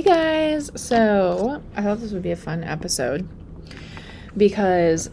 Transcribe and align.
Hey 0.00 0.06
guys! 0.06 0.70
So, 0.76 1.62
I 1.76 1.82
thought 1.82 2.00
this 2.00 2.12
would 2.12 2.22
be 2.22 2.30
a 2.30 2.36
fun 2.36 2.64
episode 2.64 3.28
because 4.34 5.10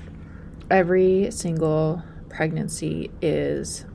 every 0.71 1.29
single 1.29 2.01
pregnancy 2.29 3.11
is 3.21 3.85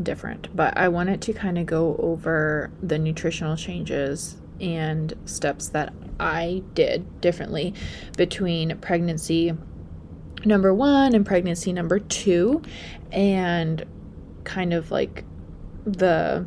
different, 0.00 0.54
but 0.54 0.78
I 0.78 0.86
wanted 0.86 1.20
to 1.22 1.32
kind 1.32 1.58
of 1.58 1.66
go 1.66 1.96
over 1.98 2.70
the 2.80 2.96
nutritional 2.96 3.56
changes 3.56 4.36
and 4.60 5.12
steps 5.24 5.70
that 5.70 5.92
I 6.20 6.62
did 6.74 7.20
differently 7.20 7.74
between 8.16 8.78
pregnancy 8.78 9.52
number 10.44 10.72
one 10.72 11.16
and 11.16 11.26
pregnancy 11.26 11.72
number 11.72 11.98
two, 11.98 12.62
and 13.10 13.84
kind 14.44 14.72
of 14.72 14.92
like 14.92 15.24
the 15.84 16.46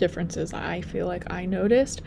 differences 0.00 0.52
I 0.52 0.80
feel 0.80 1.06
like 1.06 1.32
I 1.32 1.46
noticed. 1.46 2.02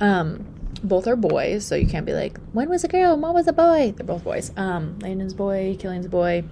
Um, 0.00 0.46
both 0.84 1.06
are 1.06 1.16
boys, 1.16 1.66
so 1.66 1.74
you 1.74 1.86
can't 1.86 2.06
be 2.06 2.12
like, 2.12 2.38
when 2.52 2.68
was 2.68 2.84
a 2.84 2.88
girl, 2.88 3.16
when 3.16 3.34
was 3.34 3.48
a 3.48 3.52
boy? 3.52 3.92
They're 3.96 4.06
both 4.06 4.24
boys. 4.24 4.52
Um, 4.56 4.98
Landon's 5.00 5.34
boy, 5.34 5.76
Killian's 5.78 6.06
boy. 6.06 6.44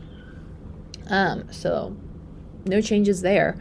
Um, 1.08 1.50
so 1.52 1.96
no 2.66 2.80
changes 2.80 3.22
there. 3.22 3.58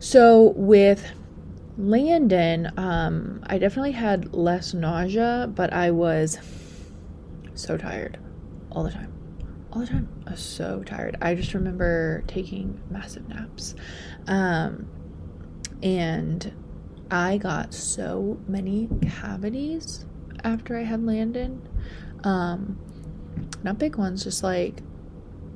So 0.00 0.52
with 0.56 1.06
Landon, 1.78 2.72
um, 2.76 3.42
I 3.46 3.58
definitely 3.58 3.92
had 3.92 4.34
less 4.34 4.74
nausea, 4.74 5.50
but 5.54 5.72
I 5.72 5.92
was 5.92 6.38
so 7.54 7.76
tired 7.76 8.18
all 8.72 8.82
the 8.82 8.90
time. 8.90 9.12
All 9.72 9.80
the 9.80 9.86
time. 9.86 10.08
I 10.26 10.32
was 10.32 10.40
so 10.40 10.82
tired. 10.84 11.16
I 11.22 11.34
just 11.34 11.54
remember 11.54 12.24
taking 12.26 12.80
massive 12.90 13.28
naps. 13.28 13.74
Um, 14.26 14.88
and 15.82 16.52
I 17.10 17.38
got 17.38 17.74
so 17.74 18.38
many 18.46 18.88
cavities 19.02 20.04
after 20.44 20.76
I 20.76 20.82
had 20.82 21.04
Landon. 21.04 21.66
Um, 22.24 22.78
not 23.62 23.78
big 23.78 23.96
ones, 23.96 24.24
just 24.24 24.42
like 24.42 24.82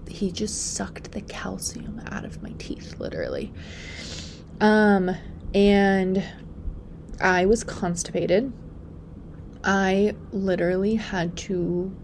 he 0.08 0.30
just 0.30 0.74
sucked 0.74 1.12
the 1.12 1.20
calcium 1.22 2.00
out 2.10 2.24
of 2.24 2.42
my 2.42 2.52
teeth, 2.58 2.98
literally. 2.98 3.52
Um, 4.60 5.14
and 5.54 6.24
I 7.20 7.46
was 7.46 7.64
constipated. 7.64 8.52
I 9.62 10.14
literally 10.32 10.96
had 10.96 11.36
to 11.38 11.94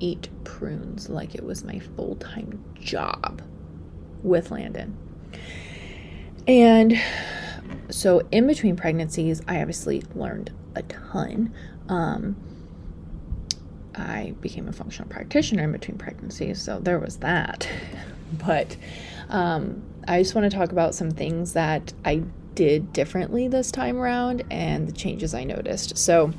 eat 0.00 0.28
prunes 0.44 1.08
like 1.08 1.34
it 1.34 1.44
was 1.44 1.64
my 1.64 1.78
full 1.78 2.16
time 2.16 2.62
job 2.80 3.42
with 4.22 4.50
Landon. 4.50 4.96
And 6.46 7.00
so 7.92 8.22
in 8.32 8.46
between 8.46 8.76
pregnancies, 8.76 9.42
I 9.46 9.60
obviously 9.60 10.02
learned 10.14 10.50
a 10.74 10.82
ton. 10.82 11.52
Um, 11.88 12.36
I 13.94 14.34
became 14.40 14.68
a 14.68 14.72
functional 14.72 15.08
practitioner 15.08 15.64
in 15.64 15.72
between 15.72 15.98
pregnancies, 15.98 16.60
so 16.60 16.78
there 16.78 16.98
was 16.98 17.18
that. 17.18 17.68
but 18.44 18.76
um, 19.28 19.82
I 20.08 20.22
just 20.22 20.34
want 20.34 20.50
to 20.50 20.56
talk 20.56 20.72
about 20.72 20.94
some 20.94 21.10
things 21.10 21.52
that 21.52 21.92
I 22.04 22.22
did 22.54 22.92
differently 22.92 23.48
this 23.48 23.70
time 23.70 23.98
around 23.98 24.42
and 24.50 24.88
the 24.88 24.92
changes 24.92 25.34
I 25.34 25.44
noticed. 25.44 25.96
So, 25.98 26.32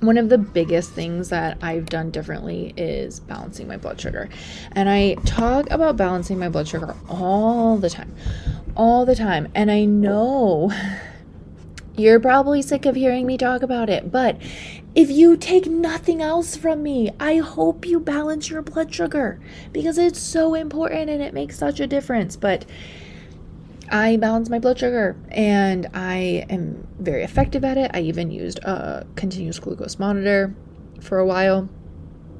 one 0.00 0.16
of 0.16 0.30
the 0.30 0.38
biggest 0.38 0.92
things 0.92 1.28
that 1.28 1.58
I've 1.60 1.84
done 1.86 2.10
differently 2.10 2.72
is 2.74 3.20
balancing 3.20 3.68
my 3.68 3.76
blood 3.76 4.00
sugar. 4.00 4.30
And 4.72 4.88
I 4.88 5.14
talk 5.26 5.68
about 5.70 5.98
balancing 5.98 6.38
my 6.38 6.48
blood 6.48 6.66
sugar 6.66 6.96
all 7.06 7.76
the 7.76 7.90
time 7.90 8.14
all 8.80 9.04
the 9.04 9.14
time. 9.14 9.46
And 9.54 9.70
I 9.70 9.84
know 9.84 10.72
you're 11.98 12.18
probably 12.18 12.62
sick 12.62 12.86
of 12.86 12.96
hearing 12.96 13.26
me 13.26 13.36
talk 13.36 13.60
about 13.60 13.90
it, 13.90 14.10
but 14.10 14.40
if 14.94 15.10
you 15.10 15.36
take 15.36 15.66
nothing 15.66 16.22
else 16.22 16.56
from 16.56 16.82
me, 16.82 17.10
I 17.20 17.36
hope 17.36 17.84
you 17.84 18.00
balance 18.00 18.48
your 18.48 18.62
blood 18.62 18.92
sugar 18.94 19.38
because 19.70 19.98
it's 19.98 20.18
so 20.18 20.54
important 20.54 21.10
and 21.10 21.20
it 21.20 21.34
makes 21.34 21.58
such 21.58 21.78
a 21.78 21.86
difference. 21.86 22.36
But 22.36 22.64
I 23.90 24.16
balance 24.16 24.48
my 24.48 24.58
blood 24.58 24.78
sugar 24.78 25.14
and 25.28 25.86
I 25.92 26.46
am 26.48 26.88
very 26.98 27.22
effective 27.22 27.64
at 27.64 27.76
it. 27.76 27.90
I 27.92 28.00
even 28.00 28.30
used 28.30 28.60
a 28.60 29.06
continuous 29.14 29.58
glucose 29.58 29.98
monitor 29.98 30.54
for 31.02 31.18
a 31.18 31.26
while. 31.26 31.68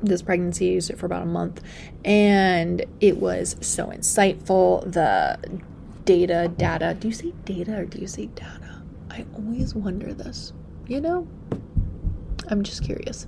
This 0.02 0.22
pregnancy, 0.22 0.70
I 0.70 0.72
used 0.72 0.88
it 0.88 0.98
for 0.98 1.04
about 1.04 1.24
a 1.24 1.26
month, 1.26 1.60
and 2.02 2.86
it 3.02 3.18
was 3.18 3.56
so 3.60 3.88
insightful. 3.88 4.90
The 4.90 5.38
data, 6.04 6.50
data. 6.56 6.96
Do 6.98 7.08
you 7.08 7.14
say 7.14 7.32
data 7.44 7.78
or 7.78 7.84
do 7.84 7.98
you 7.98 8.06
say 8.06 8.26
data? 8.26 8.82
I 9.10 9.24
always 9.34 9.74
wonder 9.74 10.12
this. 10.14 10.52
You 10.86 11.00
know? 11.00 11.28
I'm 12.48 12.62
just 12.62 12.84
curious. 12.84 13.26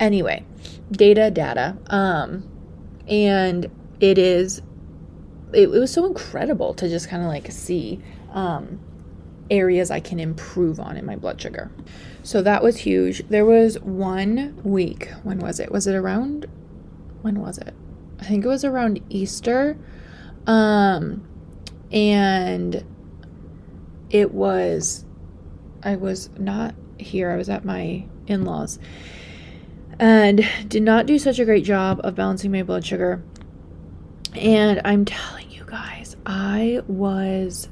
Anyway, 0.00 0.44
data, 0.92 1.30
data. 1.30 1.76
Um, 1.88 2.48
and 3.08 3.70
it 4.00 4.18
is, 4.18 4.58
it, 5.52 5.62
it 5.62 5.68
was 5.68 5.92
so 5.92 6.04
incredible 6.06 6.74
to 6.74 6.88
just 6.88 7.08
kind 7.08 7.22
of 7.22 7.28
like 7.28 7.50
see 7.50 8.00
um, 8.32 8.80
areas 9.50 9.90
I 9.90 10.00
can 10.00 10.18
improve 10.20 10.80
on 10.80 10.96
in 10.96 11.04
my 11.04 11.16
blood 11.16 11.40
sugar. 11.40 11.70
So 12.22 12.42
that 12.42 12.62
was 12.62 12.78
huge. 12.78 13.26
There 13.28 13.44
was 13.44 13.78
one 13.80 14.58
week. 14.64 15.10
When 15.22 15.38
was 15.38 15.60
it? 15.60 15.70
Was 15.70 15.86
it 15.86 15.94
around? 15.94 16.46
When 17.22 17.40
was 17.40 17.58
it? 17.58 17.74
I 18.20 18.24
think 18.24 18.44
it 18.44 18.48
was 18.48 18.64
around 18.64 19.00
Easter 19.10 19.76
um, 20.46 21.26
and 21.92 22.84
it 24.10 24.32
was, 24.32 25.04
I 25.82 25.96
was 25.96 26.30
not 26.38 26.74
here, 26.98 27.30
I 27.30 27.36
was 27.36 27.48
at 27.48 27.64
my 27.64 28.04
in 28.26 28.44
laws 28.44 28.78
and 29.98 30.46
did 30.68 30.82
not 30.82 31.06
do 31.06 31.18
such 31.18 31.38
a 31.38 31.44
great 31.44 31.64
job 31.64 32.00
of 32.04 32.14
balancing 32.14 32.50
my 32.52 32.62
blood 32.62 32.84
sugar. 32.84 33.22
And 34.34 34.80
I'm 34.84 35.04
telling 35.04 35.50
you 35.50 35.64
guys, 35.64 36.16
I 36.26 36.82
was, 36.88 37.68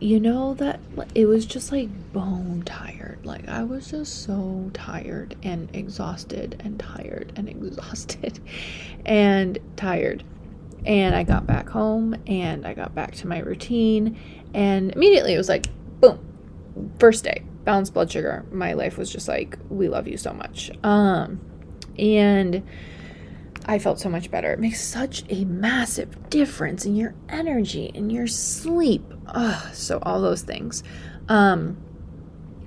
you 0.00 0.18
know, 0.20 0.54
that 0.54 0.80
it 1.14 1.26
was 1.26 1.44
just 1.44 1.72
like 1.72 2.12
bone 2.12 2.62
tired. 2.64 3.20
Like, 3.24 3.48
I 3.48 3.62
was 3.64 3.90
just 3.90 4.24
so 4.24 4.70
tired 4.72 5.36
and 5.42 5.68
exhausted 5.74 6.60
and 6.64 6.80
tired 6.80 7.32
and 7.36 7.48
exhausted 7.50 8.40
and 9.04 9.58
tired. 9.76 10.24
And 10.84 11.14
I 11.14 11.22
got 11.22 11.46
back 11.46 11.68
home 11.68 12.16
and 12.26 12.66
I 12.66 12.74
got 12.74 12.94
back 12.94 13.14
to 13.16 13.28
my 13.28 13.38
routine. 13.38 14.18
And 14.54 14.92
immediately 14.92 15.34
it 15.34 15.38
was 15.38 15.48
like, 15.48 15.66
boom, 16.00 16.18
first 16.98 17.24
day, 17.24 17.42
balanced 17.64 17.94
blood 17.94 18.10
sugar. 18.10 18.44
My 18.50 18.72
life 18.72 18.96
was 18.98 19.10
just 19.10 19.28
like, 19.28 19.58
we 19.68 19.88
love 19.88 20.08
you 20.08 20.16
so 20.16 20.32
much. 20.32 20.70
Um, 20.82 21.40
and 21.98 22.62
I 23.66 23.78
felt 23.78 24.00
so 24.00 24.08
much 24.08 24.30
better. 24.30 24.52
It 24.52 24.58
makes 24.58 24.82
such 24.82 25.24
a 25.28 25.44
massive 25.44 26.30
difference 26.30 26.86
in 26.86 26.96
your 26.96 27.14
energy, 27.28 27.90
in 27.94 28.10
your 28.10 28.26
sleep. 28.26 29.04
Ugh, 29.26 29.74
so 29.74 29.98
all 30.02 30.20
those 30.20 30.42
things. 30.42 30.82
Um, 31.28 31.76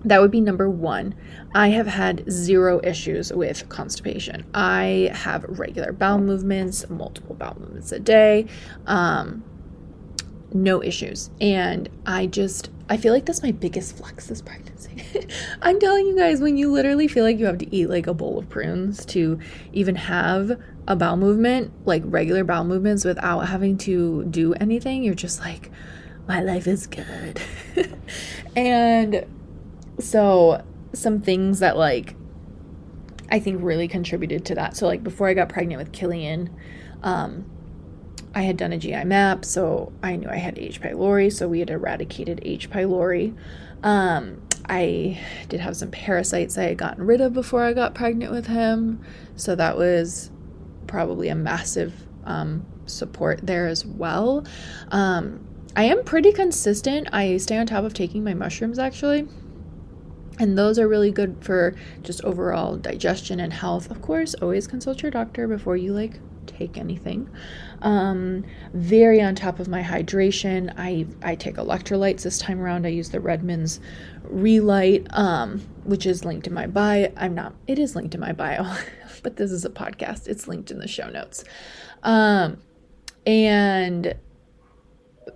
that 0.05 0.21
would 0.21 0.31
be 0.31 0.41
number 0.41 0.69
one. 0.69 1.15
I 1.55 1.69
have 1.69 1.87
had 1.87 2.29
zero 2.29 2.81
issues 2.83 3.31
with 3.31 3.67
constipation. 3.69 4.45
I 4.53 5.11
have 5.13 5.45
regular 5.47 5.93
bowel 5.93 6.19
movements, 6.19 6.89
multiple 6.89 7.35
bowel 7.35 7.57
movements 7.59 7.91
a 7.91 7.99
day, 7.99 8.47
um, 8.85 9.43
no 10.53 10.83
issues. 10.83 11.29
And 11.39 11.89
I 12.05 12.27
just, 12.27 12.69
I 12.89 12.97
feel 12.97 13.13
like 13.13 13.25
that's 13.25 13.43
my 13.43 13.51
biggest 13.51 13.97
flex 13.97 14.27
this 14.27 14.41
pregnancy. 14.41 15.03
I'm 15.61 15.79
telling 15.79 16.05
you 16.05 16.17
guys, 16.17 16.41
when 16.41 16.57
you 16.57 16.71
literally 16.71 17.07
feel 17.07 17.23
like 17.23 17.39
you 17.39 17.45
have 17.45 17.57
to 17.59 17.75
eat 17.75 17.89
like 17.89 18.07
a 18.07 18.13
bowl 18.13 18.37
of 18.37 18.49
prunes 18.49 19.05
to 19.07 19.39
even 19.71 19.95
have 19.95 20.59
a 20.87 20.95
bowel 20.95 21.17
movement, 21.17 21.71
like 21.85 22.03
regular 22.05 22.43
bowel 22.43 22.65
movements 22.65 23.05
without 23.05 23.41
having 23.41 23.77
to 23.79 24.25
do 24.25 24.53
anything, 24.55 25.03
you're 25.03 25.15
just 25.15 25.39
like, 25.39 25.71
my 26.27 26.41
life 26.41 26.67
is 26.67 26.87
good. 26.87 27.41
and 28.55 29.25
so, 29.99 30.63
some 30.93 31.21
things 31.21 31.59
that 31.59 31.77
like 31.77 32.15
I 33.29 33.39
think 33.39 33.63
really 33.63 33.87
contributed 33.87 34.45
to 34.45 34.55
that. 34.55 34.77
So, 34.77 34.85
like 34.85 35.03
before 35.03 35.27
I 35.27 35.33
got 35.33 35.49
pregnant 35.49 35.79
with 35.79 35.91
Killian, 35.91 36.55
um, 37.01 37.49
I 38.35 38.41
had 38.41 38.57
done 38.57 38.73
a 38.73 38.77
GI 38.77 39.05
map, 39.05 39.45
so 39.45 39.91
I 40.01 40.15
knew 40.15 40.29
I 40.29 40.37
had 40.37 40.57
H. 40.57 40.81
pylori, 40.81 41.31
so 41.31 41.47
we 41.47 41.59
had 41.59 41.69
eradicated 41.69 42.41
H. 42.43 42.69
pylori. 42.69 43.35
Um, 43.83 44.41
I 44.69 45.19
did 45.49 45.59
have 45.59 45.75
some 45.75 45.91
parasites 45.91 46.57
I 46.57 46.63
had 46.63 46.77
gotten 46.77 47.05
rid 47.05 47.21
of 47.21 47.33
before 47.33 47.63
I 47.63 47.73
got 47.73 47.93
pregnant 47.93 48.31
with 48.31 48.47
him, 48.47 49.01
so 49.35 49.55
that 49.55 49.77
was 49.77 50.31
probably 50.87 51.27
a 51.29 51.35
massive 51.35 51.93
um, 52.23 52.65
support 52.85 53.41
there 53.43 53.67
as 53.67 53.85
well. 53.85 54.45
Um, 54.89 55.45
I 55.75 55.85
am 55.85 56.03
pretty 56.03 56.31
consistent. 56.31 57.09
I 57.11 57.37
stay 57.37 57.57
on 57.57 57.65
top 57.65 57.83
of 57.83 57.93
taking 57.93 58.23
my 58.23 58.33
mushrooms 58.33 58.79
actually. 58.79 59.27
And 60.39 60.57
those 60.57 60.79
are 60.79 60.87
really 60.87 61.11
good 61.11 61.37
for 61.41 61.75
just 62.01 62.23
overall 62.23 62.75
digestion 62.75 63.39
and 63.39 63.53
health. 63.53 63.91
Of 63.91 64.01
course, 64.01 64.33
always 64.35 64.67
consult 64.67 65.01
your 65.01 65.11
doctor 65.11 65.47
before 65.47 65.77
you 65.77 65.93
like 65.93 66.19
take 66.47 66.77
anything. 66.77 67.29
Um, 67.81 68.45
very 68.73 69.21
on 69.21 69.35
top 69.35 69.59
of 69.59 69.67
my 69.67 69.81
hydration. 69.81 70.73
I 70.77 71.05
I 71.21 71.35
take 71.35 71.55
electrolytes 71.55 72.23
this 72.23 72.37
time 72.37 72.61
around. 72.61 72.85
I 72.85 72.89
use 72.89 73.09
the 73.09 73.19
Redmond's 73.19 73.79
Re-Lyte, 74.23 75.07
um, 75.11 75.59
which 75.83 76.05
is 76.05 76.25
linked 76.25 76.47
in 76.47 76.53
my 76.53 76.67
bio. 76.67 77.11
I'm 77.17 77.35
not. 77.35 77.53
It 77.67 77.79
is 77.79 77.95
linked 77.95 78.15
in 78.15 78.21
my 78.21 78.31
bio, 78.31 78.75
but 79.23 79.35
this 79.35 79.51
is 79.51 79.65
a 79.65 79.69
podcast. 79.69 80.27
It's 80.27 80.47
linked 80.47 80.71
in 80.71 80.79
the 80.79 80.87
show 80.87 81.09
notes. 81.09 81.43
Um, 82.03 82.57
and 83.25 84.15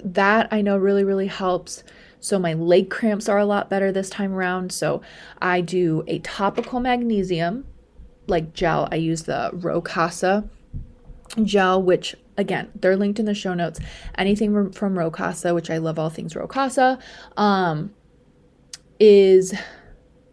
that 0.04 0.48
I 0.52 0.62
know 0.62 0.78
really 0.78 1.04
really 1.04 1.28
helps. 1.28 1.84
So 2.28 2.38
my 2.38 2.54
leg 2.54 2.90
cramps 2.90 3.30
are 3.30 3.38
a 3.38 3.46
lot 3.46 3.70
better 3.70 3.92
this 3.92 4.10
time 4.10 4.34
around. 4.34 4.72
So 4.72 5.02
I 5.42 5.62
do 5.62 6.04
a 6.08 6.20
topical 6.20 6.80
magnesium 6.80 7.66
like 8.28 8.54
gel. 8.54 8.90
I 8.92 8.96
use 8.96 9.24
the 9.24 9.50
Rowe 9.54 9.82
Casa 9.82 10.50
gel, 11.44 11.82
which 11.82 12.16
again, 12.38 12.70
they're 12.76 12.98
linked 12.98 13.20
in 13.20 13.26
the 13.26 13.34
show 13.34 13.54
notes. 13.54 13.80
Anything 14.18 14.54
from, 14.54 14.72
from 14.74 15.00
Rowe 15.00 15.10
Casa, 15.10 15.54
which 15.54 15.70
I 15.70 15.78
love 15.78 15.98
all 15.98 16.10
things 16.10 16.36
Rowe 16.36 16.48
Casa, 16.48 17.00
um, 17.38 17.94
is 19.00 19.54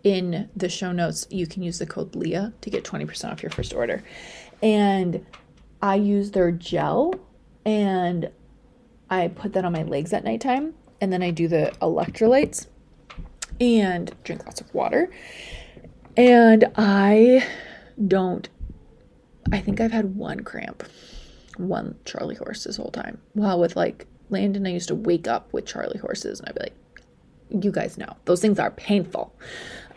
in 0.02 0.50
the 0.54 0.68
show 0.68 0.92
notes. 0.92 1.26
You 1.30 1.46
can 1.46 1.62
use 1.62 1.78
the 1.78 1.86
code 1.86 2.14
Leah 2.14 2.52
to 2.60 2.70
get 2.70 2.84
20% 2.84 3.32
off 3.32 3.42
your 3.42 3.50
first 3.50 3.72
order. 3.72 4.02
And 4.62 5.24
I 5.80 5.94
use 5.94 6.32
their 6.32 6.50
gel 6.50 7.14
and 7.64 8.30
I 9.08 9.28
put 9.28 9.52
that 9.52 9.64
on 9.64 9.72
my 9.72 9.84
legs 9.84 10.12
at 10.12 10.24
nighttime. 10.24 10.74
And 11.00 11.12
then 11.12 11.22
I 11.22 11.30
do 11.30 11.48
the 11.48 11.72
electrolytes 11.82 12.66
and 13.60 14.14
drink 14.24 14.44
lots 14.44 14.60
of 14.60 14.72
water. 14.74 15.10
And 16.16 16.64
I 16.76 17.46
don't 18.08 18.48
I 19.52 19.60
think 19.60 19.80
I've 19.80 19.92
had 19.92 20.16
one 20.16 20.40
cramp, 20.40 20.84
one 21.56 21.96
Charlie 22.04 22.34
horse 22.34 22.64
this 22.64 22.76
whole 22.76 22.90
time. 22.90 23.20
While 23.34 23.60
with 23.60 23.76
like 23.76 24.06
Landon, 24.30 24.66
I 24.66 24.70
used 24.70 24.88
to 24.88 24.94
wake 24.94 25.28
up 25.28 25.52
with 25.52 25.66
Charlie 25.66 25.98
horses 25.98 26.40
and 26.40 26.48
I'd 26.48 26.54
be 26.54 26.60
like, 26.62 26.74
you 27.62 27.70
guys 27.70 27.98
know 27.98 28.16
those 28.24 28.40
things 28.40 28.58
are 28.58 28.70
painful. 28.70 29.34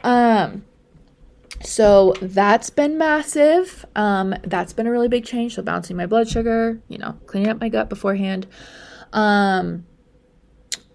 Um, 0.03 0.65
so 1.63 2.13
that's 2.21 2.69
been 2.69 2.97
massive. 2.97 3.85
Um, 3.95 4.35
that's 4.44 4.73
been 4.73 4.85
a 4.85 4.91
really 4.91 5.07
big 5.07 5.25
change. 5.25 5.55
So 5.55 5.61
balancing 5.61 5.97
my 5.97 6.05
blood 6.05 6.27
sugar, 6.27 6.79
you 6.88 6.97
know, 6.97 7.17
cleaning 7.25 7.49
up 7.49 7.59
my 7.59 7.69
gut 7.69 7.89
beforehand. 7.89 8.47
Um, 9.13 9.85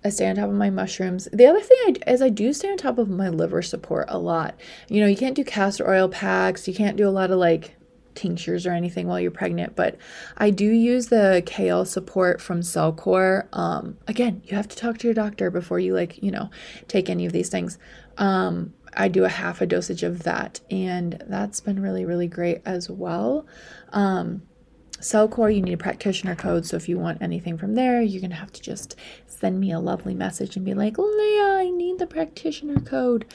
I 0.05 0.11
stay 0.11 0.29
on 0.29 0.37
top 0.37 0.49
of 0.49 0.55
my 0.55 0.71
mushrooms. 0.71 1.29
The 1.33 1.47
other 1.47 1.61
thing 1.61 1.79
I, 1.87 2.11
is 2.11 2.23
I 2.23 2.29
do 2.29 2.53
stay 2.53 2.71
on 2.71 2.77
top 2.77 2.99
of 2.99 3.09
my 3.09 3.29
liver 3.29 3.63
support 3.63 4.07
a 4.09 4.19
lot. 4.19 4.59
You 4.89 5.01
know, 5.01 5.07
you 5.07 5.17
can't 5.17 5.37
do 5.37 5.45
castor 5.45 5.89
oil 5.89 6.09
packs. 6.09 6.67
You 6.67 6.75
can't 6.75 6.97
do 6.97 7.09
a 7.09 7.11
lot 7.11 7.31
of 7.31 7.39
like 7.39 7.77
tinctures 8.15 8.67
or 8.67 8.73
anything 8.73 9.07
while 9.07 9.21
you're 9.21 9.31
pregnant, 9.31 9.75
but 9.77 9.97
I 10.37 10.51
do 10.51 10.67
use 10.67 11.07
the 11.07 11.43
KL 11.47 11.87
Support 11.87 12.41
from 12.41 12.61
Cellcore. 12.61 13.47
Um, 13.53 13.97
again, 14.07 14.43
you 14.45 14.57
have 14.57 14.69
to 14.69 14.77
talk 14.77 14.99
to 14.99 15.07
your 15.07 15.15
doctor 15.15 15.51
before 15.51 15.79
you 15.79 15.95
like, 15.95 16.23
you 16.23 16.31
know, 16.31 16.51
take 16.89 17.09
any 17.09 17.27
of 17.27 17.33
these 17.33 17.49
things. 17.49 17.79
Um, 18.19 18.75
I 18.95 19.09
do 19.09 19.25
a 19.25 19.29
half 19.29 19.61
a 19.61 19.67
dosage 19.67 20.03
of 20.03 20.25
that, 20.25 20.61
and 20.71 21.23
that's 21.27 21.61
been 21.61 21.81
really, 21.81 22.05
really 22.05 22.27
great 22.27 22.61
as 22.67 22.91
well. 22.91 23.47
Um, 23.93 24.43
Cellcore, 25.03 25.55
you 25.55 25.61
need 25.61 25.75
a 25.75 25.79
practitioner 25.79 26.37
code, 26.37 26.65
so 26.65 26.77
if 26.77 26.89
you 26.89 26.97
want 26.97 27.21
anything 27.21 27.59
from 27.59 27.75
there, 27.75 28.01
you're 28.01 28.23
gonna 28.23 28.37
have 28.37 28.53
to 28.53 28.63
just 28.63 28.97
send 29.27 29.59
me 29.59 29.73
a 29.73 29.81
lovely 29.81 30.15
message 30.15 30.57
and 30.57 30.65
be 30.65 30.75
like, 30.75 30.97
Leah, 30.97 31.55
I 31.59 31.71
need 31.71 31.99
the 31.99 32.07
practitioner 32.07 32.81
code. 32.81 33.27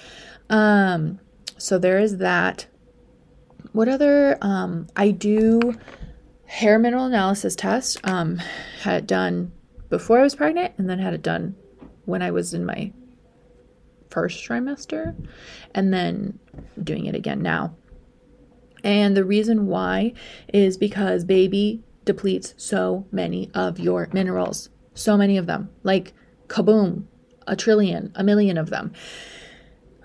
Um, 0.50 1.20
so 1.58 1.78
there 1.78 2.00
is 2.00 2.18
that 2.18 2.68
what 3.74 3.90
other 3.90 4.38
um, 4.42 4.88
I 4.96 5.12
do 5.12 5.78
hair 6.46 6.80
mineral 6.80 7.06
analysis 7.06 7.56
test. 7.56 8.00
Um, 8.06 8.38
had 8.82 9.04
it 9.04 9.08
done 9.08 9.52
before 9.90 10.20
I 10.20 10.24
was 10.24 10.36
pregnant, 10.36 10.74
and 10.78 10.90
then 10.90 11.00
had 11.00 11.14
it 11.14 11.22
done 11.22 11.56
when 12.06 12.22
I 12.22 12.32
was 12.32 12.54
in 12.54 12.66
my 12.66 12.94
first 14.10 14.48
trimester, 14.48 15.16
and 15.76 15.94
then 15.94 16.40
doing 16.82 17.06
it 17.06 17.16
again 17.16 17.42
now. 17.42 17.76
And 18.88 19.18
the 19.18 19.26
reason 19.26 19.68
why 19.68 20.14
is 20.54 20.78
because 20.78 21.26
baby 21.26 21.84
depletes 22.06 22.54
so 22.56 23.06
many 23.12 23.52
of 23.54 23.80
your 23.80 24.08
minerals, 24.14 24.70
so 24.94 25.18
many 25.18 25.36
of 25.36 25.46
them, 25.46 25.70
like 25.84 26.14
kaboom, 26.48 27.04
a 27.46 27.58
trillion, 27.58 28.14
a 28.16 28.24
million 28.24 28.58
of 28.58 28.70
them. 28.70 28.94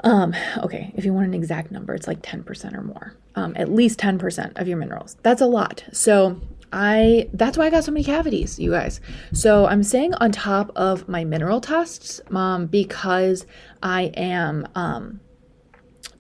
Um, 0.03 0.35
okay, 0.65 0.93
if 0.97 1.05
you 1.05 1.15
want 1.15 1.29
an 1.29 1.35
exact 1.35 1.71
number, 1.71 1.95
it's 1.95 2.09
like 2.09 2.23
10% 2.23 2.77
or 2.77 2.83
more. 2.83 3.17
Um, 3.37 3.53
at 3.55 3.71
least 3.71 4.01
10% 4.01 4.61
of 4.61 4.67
your 4.67 4.79
minerals. 4.79 5.17
That's 5.23 5.41
a 5.41 5.47
lot. 5.47 5.85
So 5.93 6.41
I 6.73 7.29
that's 7.35 7.57
why 7.57 7.67
I 7.67 7.71
got 7.71 7.85
so 7.85 7.93
many 7.93 8.05
cavities, 8.05 8.59
you 8.59 8.73
guys. 8.73 9.01
So 9.33 9.67
I'm 9.67 9.85
staying 9.85 10.15
on 10.15 10.33
top 10.33 10.73
of 10.75 11.09
my 11.09 11.23
mineral 11.23 11.61
tests 11.61 12.21
um, 12.35 12.67
because 12.67 13.47
I 13.81 14.05
am 14.17 14.67
um, 14.75 15.21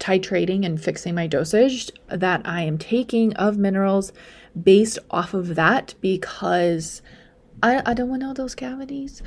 titrating 0.02 0.66
and 0.66 0.82
fixing 0.82 1.14
my 1.14 1.28
dosage 1.28 1.92
that 2.08 2.42
I 2.44 2.62
am 2.62 2.76
taking 2.76 3.32
of 3.34 3.56
minerals 3.56 4.12
based 4.60 4.98
off 5.12 5.32
of 5.32 5.54
that 5.54 5.94
because 6.00 7.02
I, 7.62 7.82
I 7.86 7.94
don't 7.94 8.08
want 8.08 8.24
all 8.24 8.34
those 8.34 8.56
cavities. 8.56 9.22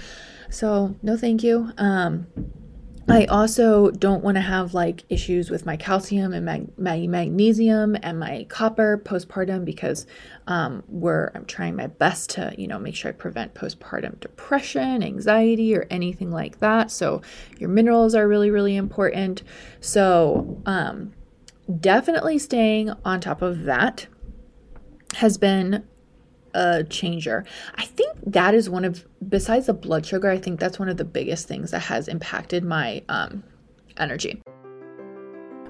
So 0.50 0.96
no 1.02 1.16
thank 1.16 1.44
you. 1.44 1.72
Um, 1.78 2.28
I 3.08 3.26
also 3.26 3.92
don't 3.92 4.24
want 4.24 4.36
to 4.36 4.42
have 4.42 4.74
like 4.74 5.04
issues 5.10 5.52
with 5.52 5.66
my 5.66 5.78
calcium 5.78 6.34
and 6.34 6.46
my 6.78 7.06
magnesium 7.08 7.96
and 8.02 8.20
my 8.20 8.46
copper 8.50 8.98
postpartum 8.98 9.64
because 9.64 10.08
um, 10.48 10.84
we're 10.88 11.32
I'm 11.36 11.46
trying 11.46 11.76
my 11.76 11.88
best 11.88 12.32
to 12.32 12.56
you 12.58 12.68
know 12.68 12.80
make 12.80 12.96
sure 12.96 13.10
I 13.10 13.14
prevent 13.14 13.54
postpartum 13.54 14.20
depression, 14.20 15.04
anxiety, 15.04 15.76
or 15.76 15.86
anything 15.92 16.32
like 16.32 16.60
that. 16.60 16.90
So 16.90 17.22
your 17.60 17.70
minerals 17.70 18.16
are 18.16 18.28
really 18.28 18.50
really 18.50 18.76
important. 18.76 19.44
So 19.80 20.62
um, 20.66 21.14
definitely 21.80 22.40
staying 22.40 22.92
on 23.04 23.20
top 23.20 23.44
of 23.44 23.64
that 23.64 24.08
has 25.18 25.38
been 25.38 25.86
a 26.56 26.84
changer. 26.86 27.46
I 27.76 27.86
think 27.86 28.18
that 28.26 28.56
is 28.56 28.70
one 28.70 28.86
of, 28.86 29.06
besides 29.30 29.68
the 29.68 29.74
blood 29.74 30.06
sugar, 30.06 30.30
I 30.30 30.38
think 30.38 30.60
that's 30.60 30.80
one 30.80 30.90
of 30.90 30.98
the 30.98 31.06
biggest 31.06 31.48
things 31.48 31.72
that 31.72 31.82
has 31.82 32.08
impacted 32.08 32.64
my 32.64 33.04
um, 33.10 33.44
energy. 33.98 34.42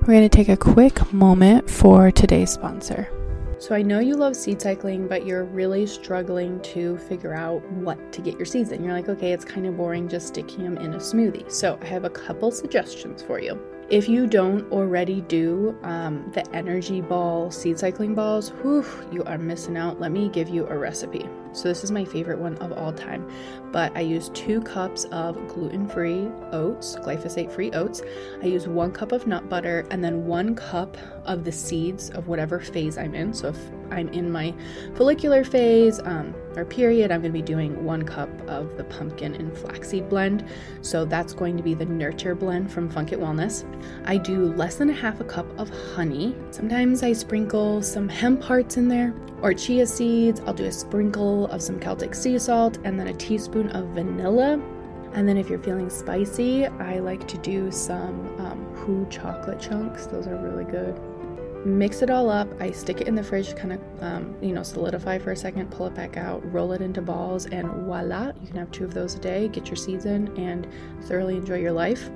We're 0.01 0.13
going 0.13 0.29
to 0.29 0.29
take 0.29 0.49
a 0.49 0.57
quick 0.57 1.11
moment 1.11 1.69
for 1.69 2.11
today's 2.11 2.51
sponsor. 2.51 3.09
So 3.57 3.73
I 3.73 3.81
know 3.81 3.99
you 3.99 4.15
love 4.15 4.35
seed 4.35 4.61
cycling, 4.61 5.07
but 5.07 5.25
you're 5.25 5.45
really 5.45 5.87
struggling 5.87 6.61
to 6.61 6.97
figure 6.97 7.33
out 7.33 7.67
what 7.71 8.11
to 8.11 8.21
get 8.21 8.35
your 8.35 8.45
seeds 8.45 8.71
in. 8.71 8.83
You're 8.83 8.93
like, 8.93 9.09
okay, 9.09 9.31
it's 9.31 9.45
kind 9.45 9.65
of 9.65 9.77
boring 9.77 10.07
just 10.07 10.27
sticking 10.27 10.63
them 10.63 10.77
in 10.77 10.93
a 10.93 10.97
smoothie. 10.97 11.49
So 11.49 11.79
I 11.81 11.85
have 11.85 12.03
a 12.03 12.09
couple 12.09 12.51
suggestions 12.51 13.23
for 13.23 13.39
you. 13.39 13.59
If 13.89 14.09
you 14.09 14.25
don't 14.25 14.71
already 14.71 15.21
do 15.21 15.77
um, 15.83 16.31
the 16.33 16.43
energy 16.55 17.01
ball 17.01 17.51
seed 17.51 17.77
cycling 17.77 18.15
balls, 18.15 18.49
whew, 18.61 18.83
you 19.11 19.23
are 19.25 19.37
missing 19.37 19.77
out. 19.77 19.99
Let 19.99 20.11
me 20.11 20.27
give 20.27 20.49
you 20.49 20.65
a 20.65 20.75
recipe. 20.75 21.29
So, 21.55 21.69
this 21.69 21.83
is 21.83 21.91
my 21.91 22.05
favorite 22.05 22.39
one 22.39 22.57
of 22.57 22.71
all 22.73 22.91
time. 22.93 23.29
But 23.71 23.95
I 23.95 24.01
use 24.01 24.29
two 24.29 24.61
cups 24.61 25.05
of 25.05 25.35
gluten 25.47 25.87
free 25.87 26.29
oats, 26.51 26.95
glyphosate 26.97 27.51
free 27.51 27.71
oats. 27.71 28.01
I 28.41 28.47
use 28.47 28.67
one 28.67 28.91
cup 28.91 29.11
of 29.11 29.27
nut 29.27 29.49
butter 29.49 29.85
and 29.91 30.03
then 30.03 30.25
one 30.25 30.55
cup 30.55 30.97
of 31.25 31.43
the 31.43 31.51
seeds 31.51 32.09
of 32.11 32.27
whatever 32.27 32.59
phase 32.59 32.97
I'm 32.97 33.15
in. 33.15 33.33
So, 33.33 33.49
if 33.49 33.57
I'm 33.91 34.09
in 34.09 34.31
my 34.31 34.53
follicular 34.95 35.43
phase 35.43 35.99
um, 35.99 36.33
or 36.55 36.65
period, 36.65 37.11
I'm 37.11 37.21
going 37.21 37.31
to 37.31 37.37
be 37.37 37.41
doing 37.41 37.83
one 37.83 38.03
cup 38.03 38.29
of 38.47 38.77
the 38.77 38.83
pumpkin 38.85 39.35
and 39.35 39.55
flaxseed 39.55 40.09
blend. 40.09 40.45
So 40.81 41.05
that's 41.05 41.33
going 41.33 41.57
to 41.57 41.63
be 41.63 41.73
the 41.73 41.85
nurture 41.85 42.35
blend 42.35 42.71
from 42.71 42.89
Funk 42.89 43.11
It 43.11 43.19
Wellness. 43.19 43.65
I 44.05 44.17
do 44.17 44.53
less 44.53 44.75
than 44.75 44.89
a 44.89 44.93
half 44.93 45.19
a 45.19 45.23
cup 45.23 45.47
of 45.59 45.69
honey. 45.93 46.35
Sometimes 46.51 47.03
I 47.03 47.13
sprinkle 47.13 47.81
some 47.81 48.09
hemp 48.09 48.41
hearts 48.41 48.77
in 48.77 48.87
there 48.87 49.13
or 49.41 49.53
chia 49.53 49.85
seeds. 49.85 50.41
I'll 50.45 50.53
do 50.53 50.65
a 50.65 50.71
sprinkle 50.71 51.44
of 51.47 51.61
some 51.61 51.79
Celtic 51.79 52.13
sea 52.15 52.37
salt 52.39 52.77
and 52.83 52.99
then 52.99 53.07
a 53.07 53.13
teaspoon 53.13 53.69
of 53.71 53.85
vanilla. 53.89 54.61
And 55.13 55.27
then 55.27 55.37
if 55.37 55.49
you're 55.49 55.59
feeling 55.59 55.89
spicy, 55.89 56.65
I 56.65 56.99
like 56.99 57.27
to 57.29 57.37
do 57.37 57.71
some 57.71 58.27
um, 58.39 59.07
chocolate 59.09 59.59
chunks. 59.59 60.05
Those 60.07 60.27
are 60.27 60.35
really 60.37 60.65
good. 60.65 60.99
mix 61.65 62.01
it 62.03 62.09
all 62.09 62.29
up. 62.29 62.47
I 62.61 62.71
stick 62.71 63.01
it 63.01 63.07
in 63.07 63.15
the 63.15 63.23
fridge 63.23 63.49
to 63.49 63.55
kind 63.55 63.73
of, 63.73 63.81
um, 64.01 64.35
you 64.41 64.53
know, 64.53 64.61
solidify 64.61 65.17
for 65.17 65.31
a 65.31 65.35
second, 65.35 65.71
pull 65.71 65.87
it 65.87 65.95
back 65.95 66.15
out, 66.15 66.41
roll 66.53 66.71
it 66.73 66.81
into 66.81 67.01
balls, 67.01 67.47
and 67.47 67.67
voila, 67.67 68.33
you 68.41 68.47
can 68.47 68.57
have 68.57 68.71
two 68.71 68.85
of 68.85 68.93
those 68.93 69.15
a 69.15 69.19
day, 69.19 69.47
get 69.47 69.67
your 69.67 69.75
seeds 69.75 70.05
in, 70.05 70.27
and 70.37 70.67
thoroughly 71.03 71.35
enjoy 71.35 71.59
your 71.59 71.71
life. 71.71 72.09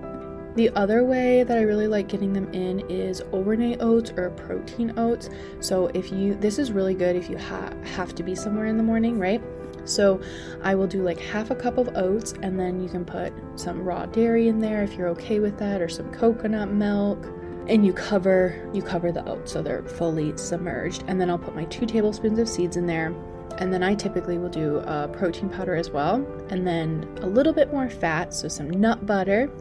The 0.56 0.70
other 0.72 1.04
way 1.04 1.44
that 1.44 1.58
I 1.58 1.62
really 1.62 1.88
like 1.88 2.08
getting 2.08 2.34
them 2.34 2.52
in 2.54 2.80
is 2.90 3.22
overnight 3.32 3.82
oats 3.82 4.12
or 4.12 4.32
protein 4.32 4.94
oats. 4.98 5.30
So 5.60 5.88
if 5.94 6.12
you, 6.12 6.36
this 6.36 6.58
is 6.58 6.72
really 6.72 6.96
good 6.96 7.16
if 7.16 7.30
you 7.30 7.38
ha- 7.38 7.74
have 7.96 8.16
to 8.16 8.24
be 8.24 8.36
somewhere 8.36 8.66
in 8.66 8.76
the 8.78 8.84
morning, 8.84 9.20
right? 9.20 9.42
So 9.86 10.20
I 10.62 10.76
will 10.76 10.88
do 10.88 11.04
like 11.04 11.20
half 11.20 11.52
a 11.52 11.56
cup 11.56 11.78
of 11.78 11.96
oats 11.96 12.34
and 12.42 12.60
then 12.60 12.82
you 12.82 12.90
can 12.90 13.06
put 13.06 13.34
some 13.56 13.84
raw 13.84 14.06
dairy 14.06 14.48
in 14.48 14.60
there 14.60 14.84
if 14.84 14.94
you're 14.94 15.08
okay 15.10 15.40
with 15.40 15.58
that 15.60 15.82
or 15.82 15.90
some 15.90 16.12
coconut 16.12 16.72
milk. 16.72 17.28
And 17.68 17.86
you 17.86 17.94
cover 17.94 18.68
you 18.74 18.82
cover 18.82 19.12
the 19.12 19.24
oats 19.30 19.52
so 19.52 19.62
they're 19.62 19.84
fully 19.84 20.36
submerged. 20.36 21.04
And 21.08 21.22
then 21.22 21.30
I'll 21.30 21.38
put 21.38 21.56
my 21.56 21.66
2 21.66 21.86
tablespoons 21.86 22.40
of 22.40 22.50
seeds 22.50 22.78
in 22.78 22.88
there. 22.88 23.14
And 23.60 23.72
then 23.72 23.84
I 23.84 23.94
typically 23.94 24.38
will 24.38 24.50
do 24.50 24.78
a 24.78 25.08
protein 25.08 25.50
powder 25.50 25.76
as 25.76 25.92
well. 25.92 26.26
And 26.50 26.66
then 26.66 27.08
a 27.22 27.28
little 27.28 27.54
bit 27.54 27.72
more 27.72 27.90
fat 27.90 28.34
so 28.34 28.48
some 28.48 28.70
nut 28.70 29.06
butter 29.06 29.52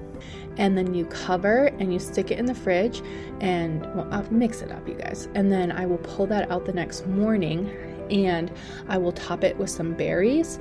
and 0.56 0.76
then 0.76 0.94
you 0.94 1.06
cover 1.06 1.66
and 1.78 1.92
you 1.92 1.98
stick 1.98 2.30
it 2.30 2.38
in 2.38 2.46
the 2.46 2.54
fridge 2.54 3.02
and 3.40 3.82
well, 3.94 4.08
I'll 4.10 4.30
mix 4.30 4.62
it 4.62 4.70
up 4.70 4.86
you 4.88 4.94
guys. 4.94 5.28
And 5.34 5.50
then 5.50 5.72
I 5.72 5.86
will 5.86 5.98
pull 5.98 6.26
that 6.26 6.50
out 6.50 6.64
the 6.64 6.72
next 6.72 7.06
morning 7.06 7.70
and 8.10 8.50
I 8.88 8.98
will 8.98 9.12
top 9.12 9.44
it 9.44 9.56
with 9.56 9.70
some 9.70 9.94
berries. 9.94 10.58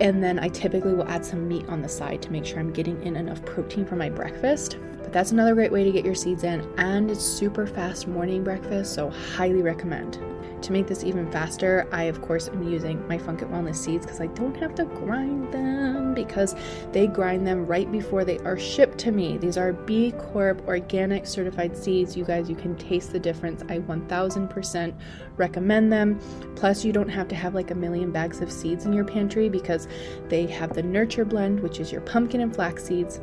And 0.00 0.22
then 0.22 0.38
I 0.38 0.48
typically 0.48 0.92
will 0.94 1.08
add 1.08 1.24
some 1.24 1.46
meat 1.46 1.66
on 1.68 1.80
the 1.80 1.88
side 1.88 2.20
to 2.22 2.32
make 2.32 2.44
sure 2.44 2.58
I'm 2.58 2.72
getting 2.72 3.00
in 3.04 3.16
enough 3.16 3.44
protein 3.44 3.86
for 3.86 3.94
my 3.96 4.10
breakfast. 4.10 4.76
But 4.98 5.12
that's 5.12 5.30
another 5.30 5.54
great 5.54 5.70
way 5.70 5.84
to 5.84 5.92
get 5.92 6.04
your 6.04 6.16
seeds 6.16 6.42
in. 6.42 6.68
And 6.78 7.10
it's 7.10 7.24
super 7.24 7.66
fast 7.66 8.08
morning 8.08 8.42
breakfast 8.42 8.94
so 8.94 9.10
highly 9.10 9.62
recommend 9.62 10.18
to 10.64 10.72
make 10.72 10.86
this 10.86 11.04
even 11.04 11.30
faster, 11.30 11.86
I 11.92 12.04
of 12.04 12.20
course 12.22 12.48
am 12.48 12.62
using 12.62 13.06
my 13.06 13.18
Funk 13.18 13.42
It 13.42 13.50
Wellness 13.50 13.76
seeds 13.76 14.06
because 14.06 14.20
I 14.20 14.26
don't 14.28 14.56
have 14.56 14.74
to 14.76 14.84
grind 14.84 15.52
them 15.52 16.14
because 16.14 16.54
they 16.92 17.06
grind 17.06 17.46
them 17.46 17.66
right 17.66 17.90
before 17.90 18.24
they 18.24 18.38
are 18.38 18.58
shipped 18.58 18.98
to 18.98 19.12
me. 19.12 19.36
These 19.36 19.56
are 19.56 19.72
B 19.72 20.12
Corp 20.12 20.66
organic 20.66 21.26
certified 21.26 21.76
seeds. 21.76 22.16
You 22.16 22.24
guys, 22.24 22.48
you 22.48 22.56
can 22.56 22.76
taste 22.76 23.12
the 23.12 23.18
difference. 23.18 23.62
I 23.68 23.80
1000% 23.80 24.94
recommend 25.36 25.92
them. 25.92 26.18
Plus, 26.56 26.84
you 26.84 26.92
don't 26.92 27.08
have 27.08 27.28
to 27.28 27.34
have 27.34 27.54
like 27.54 27.70
a 27.70 27.74
million 27.74 28.10
bags 28.10 28.40
of 28.40 28.50
seeds 28.50 28.86
in 28.86 28.92
your 28.92 29.04
pantry 29.04 29.48
because 29.48 29.88
they 30.28 30.46
have 30.46 30.72
the 30.72 30.82
Nurture 30.82 31.24
blend, 31.24 31.60
which 31.60 31.80
is 31.80 31.92
your 31.92 32.00
pumpkin 32.02 32.40
and 32.40 32.54
flax 32.54 32.84
seeds. 32.84 33.20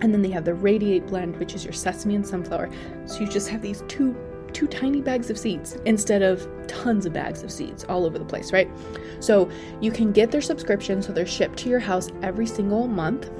And 0.00 0.12
then 0.12 0.22
they 0.22 0.30
have 0.30 0.44
the 0.44 0.54
Radiate 0.54 1.06
blend, 1.06 1.36
which 1.38 1.54
is 1.54 1.64
your 1.64 1.72
sesame 1.72 2.14
and 2.14 2.26
sunflower. 2.26 2.70
So 3.06 3.20
you 3.20 3.28
just 3.28 3.48
have 3.48 3.62
these 3.62 3.82
two 3.88 4.14
two 4.54 4.66
tiny 4.66 5.02
bags 5.02 5.28
of 5.28 5.38
seeds 5.38 5.76
instead 5.84 6.22
of 6.22 6.48
tons 6.66 7.04
of 7.04 7.12
bags 7.12 7.42
of 7.42 7.50
seeds 7.50 7.84
all 7.84 8.06
over 8.06 8.18
the 8.18 8.24
place, 8.24 8.52
right? 8.52 8.70
So 9.20 9.50
you 9.80 9.90
can 9.90 10.12
get 10.12 10.30
their 10.30 10.40
subscription, 10.40 11.02
so 11.02 11.12
they're 11.12 11.26
shipped 11.26 11.58
to 11.58 11.68
your 11.68 11.80
house 11.80 12.08
every 12.22 12.46
single 12.46 12.86
month 12.86 13.30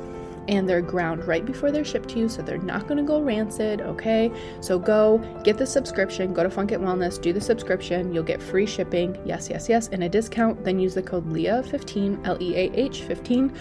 and 0.49 0.69
they're 0.69 0.83
ground 0.83 1.27
right 1.27 1.45
before 1.45 1.71
they're 1.71 1.85
shipped 1.85 2.11
to 2.11 2.19
you, 2.19 2.29
so 2.29 2.43
they're 2.43 2.59
not 2.59 2.87
going 2.87 2.99
to 2.99 3.03
go 3.03 3.23
rancid, 3.23 3.81
okay? 3.81 4.31
So 4.61 4.79
go 4.79 5.19
get 5.43 5.57
the 5.57 5.67
subscription, 5.67 6.35
go 6.35 6.43
to 6.43 6.51
Funk 6.51 6.73
It 6.73 6.81
Wellness, 6.81 7.21
do 7.21 7.33
the 7.33 7.41
subscription, 7.41 8.13
you'll 8.13 8.25
get 8.25 8.43
free 8.43 8.67
shipping, 8.67 9.17
yes, 9.25 9.49
yes, 9.49 9.69
yes, 9.69 9.89
and 9.89 10.05
a 10.05 10.09
discount. 10.09 10.63
Then 10.63 10.79
use 10.79 10.95
the 10.95 11.03
code 11.03 11.27
LEAH15, 11.33 12.27
L 12.27 12.37
E 12.43 12.57
A 12.57 12.73
H 12.75 13.03
15 13.03 13.57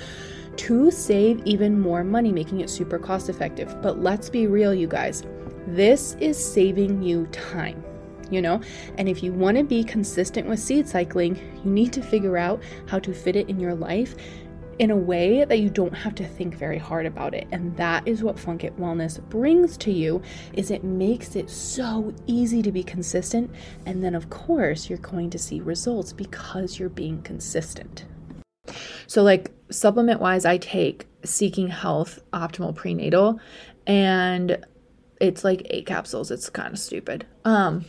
to 0.56 0.92
save 0.92 1.42
even 1.46 1.80
more 1.80 2.04
money, 2.04 2.32
making 2.32 2.62
it 2.62 2.70
super 2.70 3.00
cost 3.00 3.30
effective. 3.30 3.82
But 3.82 4.02
let's 4.02 4.30
be 4.30 4.48
real, 4.48 4.74
you 4.74 4.88
guys. 4.88 5.24
This 5.68 6.16
is 6.20 6.38
saving 6.38 7.02
you 7.02 7.28
time, 7.28 7.84
you 8.30 8.42
know? 8.42 8.62
And 8.98 9.08
if 9.08 9.24
you 9.24 9.32
want 9.32 9.58
to 9.58 9.64
be 9.64 9.84
consistent 9.84 10.48
with 10.48 10.60
seed 10.60 10.88
cycling, 10.88 11.36
you 11.64 11.72
need 11.72 11.94
to 11.94 12.02
figure 12.02 12.38
out 12.38 12.62
how 12.88 13.00
to 13.00 13.14
fit 13.14 13.36
it 13.36 13.50
in 13.50 13.60
your 13.60 13.76
life 13.76 14.16
in 14.80 14.92
a 14.92 14.96
way 14.96 15.46
that 15.46 15.60
you 15.60 15.70
don't 15.70 15.94
have 15.94 16.16
to 16.16 16.26
think 16.26 16.56
very 16.56 16.78
hard 16.78 17.06
about 17.06 17.34
it. 17.34 17.48
And 17.52 17.76
that 17.78 18.08
is 18.08 18.24
what 18.24 18.40
funk 18.40 18.64
it 18.64 18.78
wellness 18.80 19.22
brings 19.30 19.78
to 19.78 19.92
you 19.92 20.22
is 20.54 20.72
it 20.72 20.84
makes 20.84 21.36
it 21.36 21.50
so 21.50 22.14
easy 22.26 22.62
to 22.64 22.72
be 22.72 22.84
consistent. 22.84 23.52
And 23.86 24.04
then 24.04 24.16
of 24.16 24.30
course 24.30 24.90
you're 24.90 25.00
going 25.00 25.30
to 25.30 25.38
see 25.38 25.62
results 25.62 26.12
because 26.12 26.80
you're 26.80 26.90
being 26.90 27.22
consistent. 27.22 28.06
So 29.08 29.22
like 29.22 29.52
supplement 29.70 30.22
wise 30.22 30.46
i 30.46 30.58
take 30.58 31.08
seeking 31.24 31.68
health 31.68 32.20
optimal 32.32 32.76
prenatal 32.76 33.40
and 33.88 34.64
it's 35.24 35.44
like 35.44 35.66
eight 35.70 35.86
capsules. 35.86 36.32
It's 36.32 36.50
kind 36.50 36.74
of 36.74 36.80
stupid. 36.80 37.26
Um, 37.46 37.86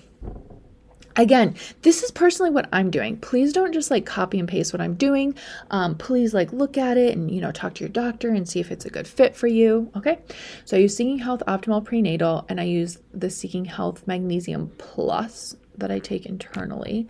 again 1.17 1.55
this 1.83 2.03
is 2.03 2.11
personally 2.11 2.51
what 2.51 2.69
i'm 2.73 2.91
doing. 2.91 3.17
Please 3.17 3.53
don't 3.53 3.73
just 3.73 3.89
like 3.89 4.05
copy 4.05 4.39
and 4.39 4.49
paste 4.49 4.73
what 4.73 4.81
i'm 4.81 4.95
doing. 4.95 5.35
Um, 5.71 5.97
please 5.97 6.35
like 6.35 6.53
look 6.53 6.77
at 6.77 6.97
it 6.97 7.17
and 7.17 7.31
you 7.31 7.41
know 7.41 7.53
talk 7.53 7.75
to 7.75 7.85
your 7.85 7.89
doctor 7.89 8.31
and 8.31 8.49
see 8.49 8.59
if 8.59 8.73
it's 8.73 8.85
a 8.85 8.91
good 8.91 9.07
fit 9.07 9.37
for 9.37 9.47
you 9.47 9.93
okay? 9.97 10.19
So 10.65 10.77
i 10.77 10.81
use 10.81 10.97
seeking 10.97 11.19
health 11.19 11.43
optimal 11.47 11.85
prenatal 11.85 12.47
and 12.49 12.61
i 12.61 12.65
use 12.65 12.99
the 13.13 13.31
seeking 13.31 13.65
health 13.65 14.07
magnesium 14.09 14.73
plus 14.79 15.55
that 15.77 15.91
i 15.91 15.99
take 15.99 16.27
internally. 16.27 17.07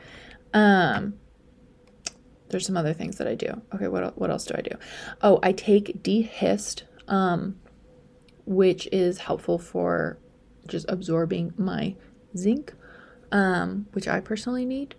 Um, 0.53 1.15
there's 2.51 2.67
some 2.67 2.77
other 2.77 2.93
things 2.93 3.17
that 3.17 3.27
i 3.27 3.35
do. 3.35 3.63
Okay 3.75 3.89
what, 3.89 4.19
what 4.19 4.31
else 4.31 4.45
do 4.45 4.55
i 4.55 4.61
do? 4.61 4.77
Oh 5.23 5.39
i 5.43 5.53
take 5.53 6.03
D-Hist 6.03 6.85
um, 7.09 7.57
which 8.47 8.89
is 8.93 9.19
helpful 9.19 9.59
for 9.59 10.19
just 10.67 10.87
absorbing 10.89 11.53
my 11.57 11.95
zinc, 12.37 12.75
um, 13.33 13.87
which 13.93 14.09
I 14.09 14.21
personally 14.21 14.65
need. 14.65 14.95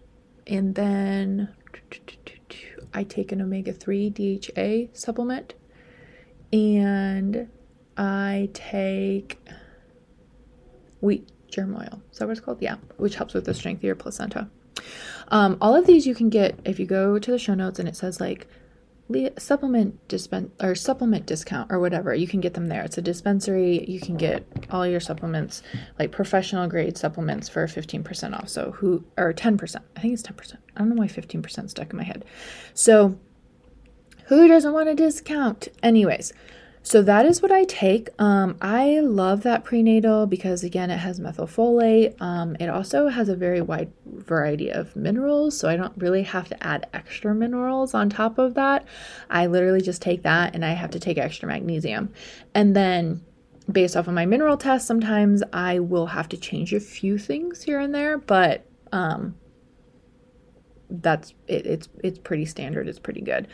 And 0.47 0.75
then 0.75 1.49
I 2.93 3.03
take 3.03 3.31
an 3.31 3.41
omega 3.41 3.73
3 3.73 4.09
DHA 4.09 4.93
supplement. 4.93 5.55
And 6.53 7.49
I 7.97 8.49
take 8.53 9.39
wheat 11.01 11.29
germ 11.49 11.75
oil. 11.75 12.01
Is 12.11 12.19
that 12.19 12.27
what 12.27 12.31
it's 12.31 12.41
called? 12.41 12.61
Yeah, 12.61 12.75
which 12.97 13.15
helps 13.15 13.33
with 13.33 13.45
the 13.45 13.53
strength 13.53 13.79
of 13.79 13.83
your 13.83 13.95
placenta. 13.95 14.49
Um, 15.29 15.57
all 15.61 15.75
of 15.75 15.87
these 15.87 16.05
you 16.05 16.13
can 16.13 16.29
get 16.29 16.59
if 16.65 16.79
you 16.79 16.85
go 16.85 17.17
to 17.17 17.31
the 17.31 17.39
show 17.39 17.55
notes 17.55 17.79
and 17.79 17.87
it 17.87 17.95
says 17.95 18.19
like 18.19 18.47
supplement 19.37 20.07
dispen 20.07 20.49
or 20.61 20.73
supplement 20.73 21.25
discount 21.27 21.71
or 21.71 21.79
whatever. 21.79 22.13
You 22.13 22.27
can 22.27 22.41
get 22.41 22.55
them 22.55 22.67
there. 22.67 22.83
It's 22.83 22.97
a 22.97 23.01
dispensary. 23.01 23.85
You 23.87 23.99
can 23.99 24.17
get 24.17 24.45
all 24.71 24.87
your 24.87 24.99
supplements 24.99 25.61
like 25.99 26.11
professional 26.11 26.67
grade 26.67 26.97
supplements 26.97 27.47
for 27.47 27.65
15% 27.67 28.33
off. 28.33 28.49
So 28.49 28.71
who 28.71 29.05
or 29.17 29.33
10% 29.33 29.75
i 29.95 29.99
think 29.99 30.13
it's 30.13 30.23
10% 30.23 30.55
i 30.75 30.79
don't 30.79 30.89
know 30.89 30.95
why 30.95 31.07
15% 31.07 31.69
stuck 31.69 31.91
in 31.91 31.97
my 31.97 32.03
head. 32.03 32.25
So 32.73 33.17
who 34.25 34.47
doesn't 34.47 34.73
want 34.73 34.89
a 34.89 34.95
discount? 34.95 35.67
Anyways 35.83 36.33
so 36.85 37.01
that 37.01 37.25
is 37.25 37.41
what 37.41 37.51
I 37.51 37.63
take. 37.63 38.09
Um, 38.19 38.57
I 38.61 38.99
love 38.99 39.41
that 39.41 39.63
prenatal 39.63 40.27
because 40.27 40.63
again, 40.63 40.91
it 40.91 40.99
has 40.99 41.19
methylfolate. 41.19 42.21
Um, 42.21 42.55
it 42.59 42.69
also 42.69 43.07
has 43.07 43.27
a 43.27 43.35
very 43.35 43.59
wide 43.59 43.91
variety 44.05 44.69
of 44.69 44.95
minerals, 44.95 45.57
so 45.57 45.67
I 45.67 45.77
don't 45.77 45.97
really 45.97 46.21
have 46.21 46.47
to 46.49 46.63
add 46.63 46.87
extra 46.93 47.33
minerals 47.33 47.95
on 47.95 48.11
top 48.11 48.37
of 48.37 48.53
that. 48.53 48.85
I 49.31 49.47
literally 49.47 49.81
just 49.81 49.99
take 49.99 50.21
that, 50.21 50.53
and 50.53 50.63
I 50.63 50.73
have 50.73 50.91
to 50.91 50.99
take 50.99 51.17
extra 51.17 51.47
magnesium, 51.47 52.13
and 52.53 52.75
then 52.75 53.25
based 53.71 53.97
off 53.97 54.07
of 54.07 54.13
my 54.13 54.27
mineral 54.27 54.55
test, 54.55 54.85
sometimes 54.85 55.41
I 55.51 55.79
will 55.79 56.05
have 56.05 56.29
to 56.29 56.37
change 56.37 56.71
a 56.71 56.79
few 56.79 57.17
things 57.17 57.63
here 57.63 57.79
and 57.79 57.95
there, 57.95 58.19
but 58.19 58.63
um, 58.91 59.33
that's 60.91 61.33
it, 61.47 61.65
it's 61.65 61.89
it's 62.03 62.19
pretty 62.19 62.45
standard. 62.45 62.87
It's 62.87 62.99
pretty 62.99 63.21
good, 63.21 63.47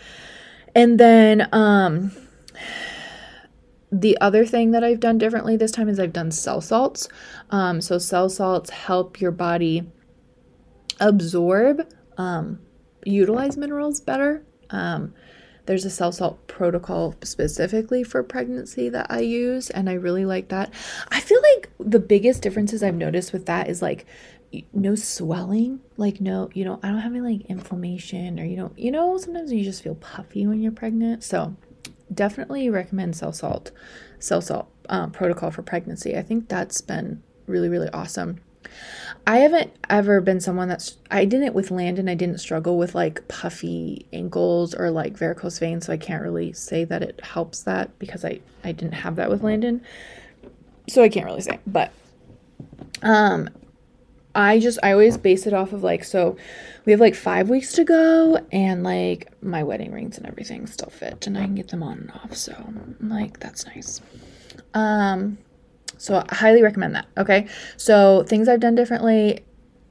and 0.76 1.00
then 1.00 1.48
um 1.54 2.12
the 3.92 4.18
other 4.22 4.46
thing 4.46 4.72
that 4.72 4.84
I've 4.84 5.00
done 5.00 5.18
differently 5.18 5.58
this 5.58 5.72
time 5.72 5.90
is 5.90 6.00
I've 6.00 6.14
done 6.14 6.32
cell 6.32 6.62
salts. 6.62 7.10
Um, 7.50 7.82
so, 7.82 7.98
cell 7.98 8.30
salts 8.30 8.70
help 8.70 9.20
your 9.20 9.32
body 9.32 9.84
absorb, 11.00 11.88
um, 12.18 12.60
utilize 13.04 13.58
minerals 13.58 14.00
better. 14.00 14.46
Um, 14.70 15.14
there's 15.66 15.86
a 15.86 15.90
cell 15.90 16.12
salt 16.12 16.48
protocol 16.48 17.16
specifically 17.24 18.04
for 18.04 18.24
pregnancy 18.24 18.90
that 18.90 19.08
I 19.10 19.20
use, 19.20 19.70
and 19.70 19.90
I 19.90 19.94
really 19.94 20.26
like 20.26 20.50
that. 20.50 20.74
I 21.10 21.20
feel 21.20 21.42
like 21.56 21.70
the 21.80 22.00
biggest 22.00 22.42
differences 22.42 22.82
I've 22.82 22.96
noticed 22.96 23.34
with 23.34 23.46
that 23.46 23.70
is 23.70 23.82
like 23.82 24.06
no 24.74 24.96
swelling 24.96 25.80
like 25.96 26.20
no 26.20 26.50
you 26.54 26.66
know 26.66 26.78
i 26.84 26.90
don't 26.90 27.00
have 27.00 27.14
any 27.14 27.22
like 27.22 27.46
inflammation 27.46 28.38
or 28.38 28.44
you 28.44 28.58
don't 28.58 28.78
you 28.78 28.92
know 28.92 29.18
sometimes 29.18 29.50
you 29.50 29.64
just 29.64 29.82
feel 29.82 29.96
puffy 29.96 30.46
when 30.46 30.62
you're 30.62 30.74
pregnant 30.74 31.24
so 31.24 31.56
definitely 32.13 32.70
recommend 32.70 33.15
cell 33.15 33.34
salt, 33.34 33.72
cell 34.20 34.41
salt 34.41 34.70
um, 34.89 35.12
protocol 35.12 35.51
for 35.51 35.62
pregnancy. 35.62 36.18
I 36.18 36.22
think 36.22 36.50
that's 36.50 36.82
been 36.82 37.24
really, 37.48 37.70
really 37.70 37.89
awesome. 37.89 38.39
I 39.27 39.38
haven't 39.38 39.72
ever 39.89 40.22
been 40.22 40.39
someone 40.39 40.68
that's 40.68 40.98
I 41.10 41.25
didn't 41.25 41.53
with 41.53 41.72
Landon 41.72 42.08
I 42.08 42.15
didn't 42.15 42.39
struggle 42.39 42.77
with 42.77 42.96
like 42.96 43.27
puffy 43.27 44.06
ankles 44.13 44.74
or 44.74 44.89
like 44.89 45.18
varicose 45.18 45.60
veins 45.60 45.86
so 45.86 45.94
I 45.94 45.98
can't 45.98 46.24
really 46.24 46.53
say 46.53 46.86
that 46.86 47.01
it 47.01 47.20
helps 47.24 47.63
that 47.63 47.98
because 48.00 48.24
I 48.24 48.39
I 48.63 48.72
didn't 48.72 48.94
have 48.94 49.18
that 49.18 49.30
with 49.30 49.44
Landon. 49.44 49.82
So 50.89 51.03
I 51.03 51.10
can't 51.10 51.25
really 51.25 51.41
say. 51.41 51.60
But 51.68 51.91
um 53.01 53.50
I 54.34 54.60
just 54.60 54.80
I 54.82 54.92
always 54.92 55.18
base 55.18 55.46
it 55.46 55.54
off 55.54 55.74
of 55.74 55.84
like 55.84 56.04
so 56.04 56.38
we 56.86 56.92
have 56.92 57.02
like 57.02 57.16
five 57.16 57.50
weeks 57.50 57.74
to 57.74 57.84
go 57.84 58.40
and 58.52 58.84
like 58.84 59.32
my 59.44 59.64
wedding 59.64 59.92
rings 59.92 60.18
and 60.18 60.26
everything 60.26 60.68
still 60.68 60.90
fit 60.90 61.28
and 61.28 61.38
I 61.38 61.46
can 61.46 61.56
get 61.56 61.68
them 61.68 61.84
on 61.84 62.00
and 62.00 62.12
off. 62.12 62.36
So 62.36 62.56
like 63.02 63.40
that's 63.40 63.66
nice. 63.66 64.02
Um 64.74 65.38
so 65.98 66.24
I 66.30 66.36
highly 66.36 66.64
recommend 66.64 66.96
that. 66.96 67.08
Okay. 67.18 67.48
So 67.78 68.24
things 68.24 68.48
I've 68.48 68.60
done 68.60 68.74
differently, 68.74 69.46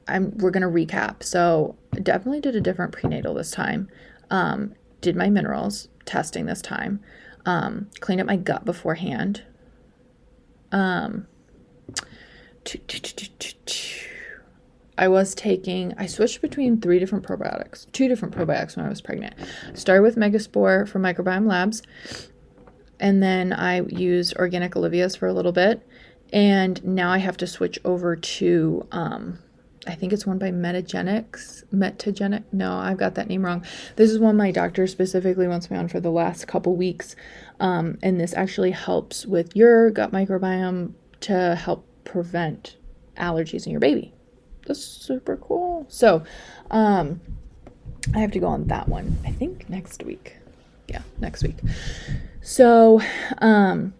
I'm 0.07 0.37
we're 0.39 0.51
gonna 0.51 0.69
recap. 0.69 1.23
So 1.23 1.77
definitely 2.03 2.41
did 2.41 2.55
a 2.55 2.61
different 2.61 2.91
prenatal 2.91 3.33
this 3.33 3.51
time. 3.51 3.89
Um, 4.29 4.75
did 4.99 5.15
my 5.15 5.29
minerals 5.29 5.87
testing 6.05 6.47
this 6.47 6.61
time. 6.61 6.99
Um, 7.45 7.89
cleaned 8.01 8.21
up 8.21 8.27
my 8.27 8.35
gut 8.35 8.65
beforehand. 8.65 9.43
Um 10.71 11.27
I 14.97 15.07
was 15.07 15.33
taking, 15.33 15.93
I 15.97 16.05
switched 16.05 16.41
between 16.41 16.81
three 16.81 16.99
different 16.99 17.25
probiotics, 17.25 17.91
two 17.91 18.07
different 18.07 18.35
probiotics 18.35 18.75
when 18.75 18.85
I 18.85 18.89
was 18.89 19.01
pregnant. 19.01 19.35
Started 19.73 20.03
with 20.03 20.15
Megaspore 20.15 20.87
from 20.87 21.03
Microbiome 21.03 21.47
Labs, 21.47 21.81
and 22.99 23.23
then 23.23 23.53
I 23.53 23.81
used 23.81 24.35
Organic 24.35 24.75
Olivia's 24.75 25.15
for 25.15 25.27
a 25.27 25.33
little 25.33 25.51
bit, 25.51 25.85
and 26.31 26.83
now 26.83 27.09
I 27.09 27.19
have 27.19 27.37
to 27.37 27.47
switch 27.47 27.79
over 27.85 28.15
to, 28.15 28.87
um, 28.91 29.39
I 29.87 29.95
think 29.95 30.13
it's 30.13 30.27
one 30.27 30.37
by 30.37 30.51
Metagenics, 30.51 31.63
Metagenic. 31.73 32.43
No, 32.51 32.73
I've 32.73 32.97
got 32.97 33.15
that 33.15 33.27
name 33.27 33.43
wrong. 33.43 33.65
This 33.95 34.11
is 34.11 34.19
one 34.19 34.37
my 34.37 34.51
doctor 34.51 34.85
specifically 34.87 35.47
wants 35.47 35.71
me 35.71 35.77
on 35.77 35.87
for 35.87 35.99
the 35.99 36.11
last 36.11 36.47
couple 36.47 36.75
weeks, 36.75 37.15
um, 37.59 37.97
and 38.03 38.19
this 38.19 38.33
actually 38.33 38.71
helps 38.71 39.25
with 39.25 39.55
your 39.55 39.89
gut 39.89 40.11
microbiome 40.11 40.93
to 41.21 41.55
help 41.55 41.87
prevent 42.03 42.75
allergies 43.17 43.65
in 43.65 43.71
your 43.71 43.79
baby 43.79 44.13
that's 44.65 44.83
super 44.83 45.37
cool. 45.37 45.85
So, 45.89 46.23
um, 46.69 47.21
I 48.13 48.19
have 48.19 48.31
to 48.31 48.39
go 48.39 48.47
on 48.47 48.67
that 48.67 48.87
one. 48.87 49.17
I 49.25 49.31
think 49.31 49.69
next 49.69 50.03
week. 50.03 50.37
Yeah, 50.87 51.01
next 51.19 51.43
week. 51.43 51.57
So, 52.41 53.01
um, 53.37 53.93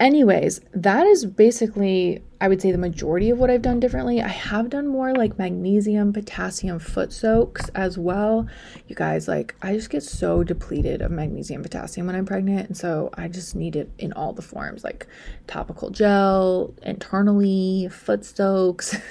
anyways, 0.00 0.60
that 0.72 1.06
is 1.06 1.26
basically, 1.26 2.22
I 2.40 2.48
would 2.48 2.60
say, 2.60 2.72
the 2.72 2.78
majority 2.78 3.30
of 3.30 3.38
what 3.38 3.50
I've 3.50 3.62
done 3.62 3.78
differently. 3.78 4.22
I 4.22 4.28
have 4.28 4.70
done 4.70 4.88
more 4.88 5.14
like 5.14 5.38
magnesium, 5.38 6.12
potassium 6.12 6.78
foot 6.78 7.10
soaks 7.10 7.70
as 7.74 7.98
well. 7.98 8.48
You 8.88 8.96
guys, 8.96 9.28
like, 9.28 9.54
I 9.62 9.74
just 9.74 9.90
get 9.90 10.02
so 10.02 10.42
depleted 10.42 11.02
of 11.02 11.10
magnesium, 11.10 11.62
potassium 11.62 12.06
when 12.06 12.16
I'm 12.16 12.26
pregnant. 12.26 12.68
And 12.68 12.76
so 12.76 13.10
I 13.14 13.28
just 13.28 13.54
need 13.54 13.76
it 13.76 13.90
in 13.98 14.12
all 14.14 14.32
the 14.32 14.42
forms 14.42 14.82
like 14.82 15.06
topical 15.46 15.90
gel, 15.90 16.74
internally, 16.82 17.88
foot 17.90 18.24
soaks. 18.24 18.96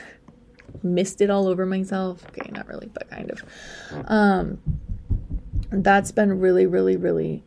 missed 0.81 1.21
it 1.21 1.29
all 1.29 1.47
over 1.47 1.65
myself. 1.65 2.25
Okay, 2.29 2.49
not 2.51 2.67
really, 2.67 2.89
but 2.93 3.09
kind 3.09 3.31
of. 3.31 3.43
Um, 4.07 4.59
that's 5.71 6.11
been 6.11 6.39
really, 6.39 6.65
really, 6.65 6.97
really 6.97 7.43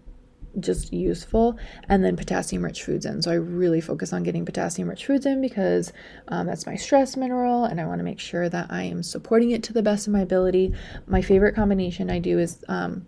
just 0.60 0.92
useful. 0.92 1.58
And 1.88 2.04
then 2.04 2.16
potassium 2.16 2.64
rich 2.64 2.82
foods 2.82 3.06
in. 3.06 3.22
So 3.22 3.30
I 3.30 3.34
really 3.34 3.80
focus 3.80 4.12
on 4.12 4.22
getting 4.22 4.44
potassium 4.44 4.88
rich 4.88 5.06
foods 5.06 5.26
in 5.26 5.40
because 5.40 5.92
um, 6.28 6.46
that's 6.46 6.66
my 6.66 6.76
stress 6.76 7.16
mineral 7.16 7.64
and 7.64 7.80
I 7.80 7.86
want 7.86 7.98
to 7.98 8.04
make 8.04 8.20
sure 8.20 8.48
that 8.48 8.66
I 8.70 8.84
am 8.84 9.02
supporting 9.02 9.50
it 9.50 9.62
to 9.64 9.72
the 9.72 9.82
best 9.82 10.06
of 10.06 10.12
my 10.12 10.20
ability. 10.20 10.72
My 11.06 11.22
favorite 11.22 11.54
combination 11.54 12.10
I 12.10 12.18
do 12.18 12.38
is 12.38 12.64
um, 12.68 13.06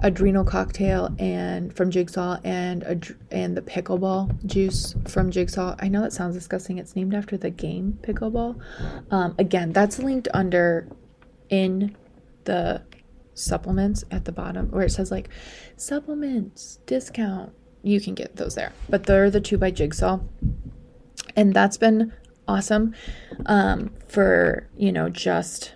adrenal 0.00 0.44
cocktail 0.44 1.14
and 1.18 1.74
from 1.74 1.90
Jigsaw 1.90 2.38
and 2.44 2.82
a, 2.82 2.98
and 3.30 3.56
the 3.56 3.62
pickleball 3.62 4.44
juice 4.46 4.94
from 5.06 5.30
Jigsaw. 5.30 5.76
I 5.78 5.88
know 5.88 6.02
that 6.02 6.12
sounds 6.12 6.34
disgusting. 6.34 6.78
It's 6.78 6.96
named 6.96 7.14
after 7.14 7.36
the 7.36 7.50
game 7.50 7.98
pickleball. 8.02 8.60
Um, 9.10 9.34
again, 9.38 9.72
that's 9.72 9.98
linked 9.98 10.28
under 10.34 10.88
in 11.48 11.96
the 12.44 12.82
supplements 13.34 14.04
at 14.10 14.24
the 14.24 14.32
bottom 14.32 14.70
where 14.70 14.84
it 14.84 14.90
says 14.90 15.10
like 15.10 15.28
supplements 15.76 16.78
discount. 16.86 17.52
You 17.82 18.00
can 18.00 18.14
get 18.14 18.36
those 18.36 18.54
there, 18.54 18.72
but 18.88 19.04
they're 19.04 19.30
the 19.30 19.40
two 19.40 19.58
by 19.58 19.70
Jigsaw, 19.70 20.20
and 21.36 21.52
that's 21.52 21.76
been 21.76 22.12
awesome 22.48 22.94
um, 23.46 23.90
for 24.08 24.68
you 24.76 24.90
know 24.90 25.08
just 25.08 25.74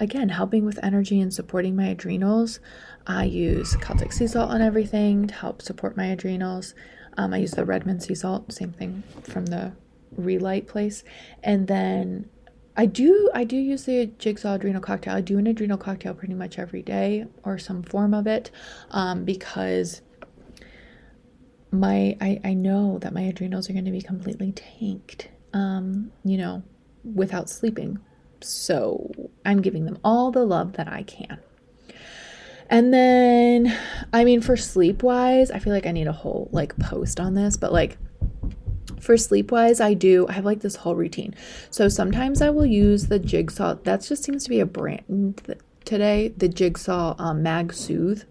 again 0.00 0.28
helping 0.28 0.64
with 0.64 0.78
energy 0.82 1.20
and 1.20 1.32
supporting 1.32 1.76
my 1.76 1.86
adrenals 1.86 2.58
I 3.06 3.24
use 3.24 3.76
Celtic 3.76 4.12
sea 4.12 4.26
salt 4.26 4.50
on 4.50 4.62
everything 4.62 5.26
to 5.26 5.34
help 5.34 5.62
support 5.62 5.96
my 5.96 6.06
adrenals. 6.06 6.74
Um, 7.16 7.34
I 7.34 7.38
use 7.38 7.52
the 7.52 7.64
Redmond 7.64 8.02
sea 8.02 8.14
salt, 8.14 8.52
same 8.52 8.72
thing 8.72 9.02
from 9.22 9.46
the 9.46 9.72
Re-Lyte 10.16 10.66
place. 10.66 11.04
And 11.42 11.66
then 11.66 12.28
I 12.76 12.86
do 12.86 13.30
I 13.34 13.44
do 13.44 13.56
use 13.56 13.84
the 13.84 14.06
Jigsaw 14.18 14.54
adrenal 14.54 14.80
cocktail. 14.80 15.14
I 15.14 15.20
do 15.20 15.38
an 15.38 15.46
adrenal 15.46 15.78
cocktail 15.78 16.14
pretty 16.14 16.34
much 16.34 16.58
every 16.58 16.82
day 16.82 17.26
or 17.44 17.58
some 17.58 17.82
form 17.82 18.14
of 18.14 18.26
it 18.26 18.50
um, 18.90 19.24
because 19.24 20.02
my 21.74 22.16
I, 22.20 22.40
I 22.44 22.54
know 22.54 22.98
that 23.00 23.12
my 23.12 23.22
adrenals 23.22 23.68
are 23.68 23.72
going 23.72 23.84
to 23.84 23.90
be 23.90 24.00
completely 24.00 24.52
tanked 24.52 25.28
um, 25.52 26.12
you 26.24 26.36
know 26.38 26.62
without 27.02 27.50
sleeping 27.50 27.98
so 28.40 29.10
i'm 29.44 29.60
giving 29.60 29.84
them 29.84 29.98
all 30.04 30.30
the 30.30 30.44
love 30.44 30.74
that 30.74 30.88
i 30.88 31.02
can 31.02 31.38
and 32.70 32.92
then, 32.92 33.76
I 34.12 34.24
mean, 34.24 34.40
for 34.40 34.56
sleep 34.56 35.02
wise, 35.02 35.50
I 35.50 35.58
feel 35.58 35.72
like 35.72 35.86
I 35.86 35.92
need 35.92 36.06
a 36.06 36.12
whole 36.12 36.48
like 36.52 36.76
post 36.78 37.20
on 37.20 37.34
this, 37.34 37.56
but 37.56 37.72
like 37.72 37.98
for 39.00 39.16
sleep 39.16 39.52
wise, 39.52 39.80
I 39.80 39.94
do, 39.94 40.26
I 40.28 40.32
have 40.32 40.44
like 40.44 40.60
this 40.60 40.76
whole 40.76 40.96
routine. 40.96 41.34
So 41.70 41.88
sometimes 41.88 42.40
I 42.40 42.50
will 42.50 42.66
use 42.66 43.08
the 43.08 43.18
Jigsaw, 43.18 43.74
that 43.84 44.02
just 44.02 44.24
seems 44.24 44.44
to 44.44 44.50
be 44.50 44.60
a 44.60 44.66
brand 44.66 45.58
today, 45.84 46.28
the 46.36 46.48
Jigsaw 46.48 47.14
um, 47.18 47.42
Mag 47.42 47.72
Soothe 47.72 48.24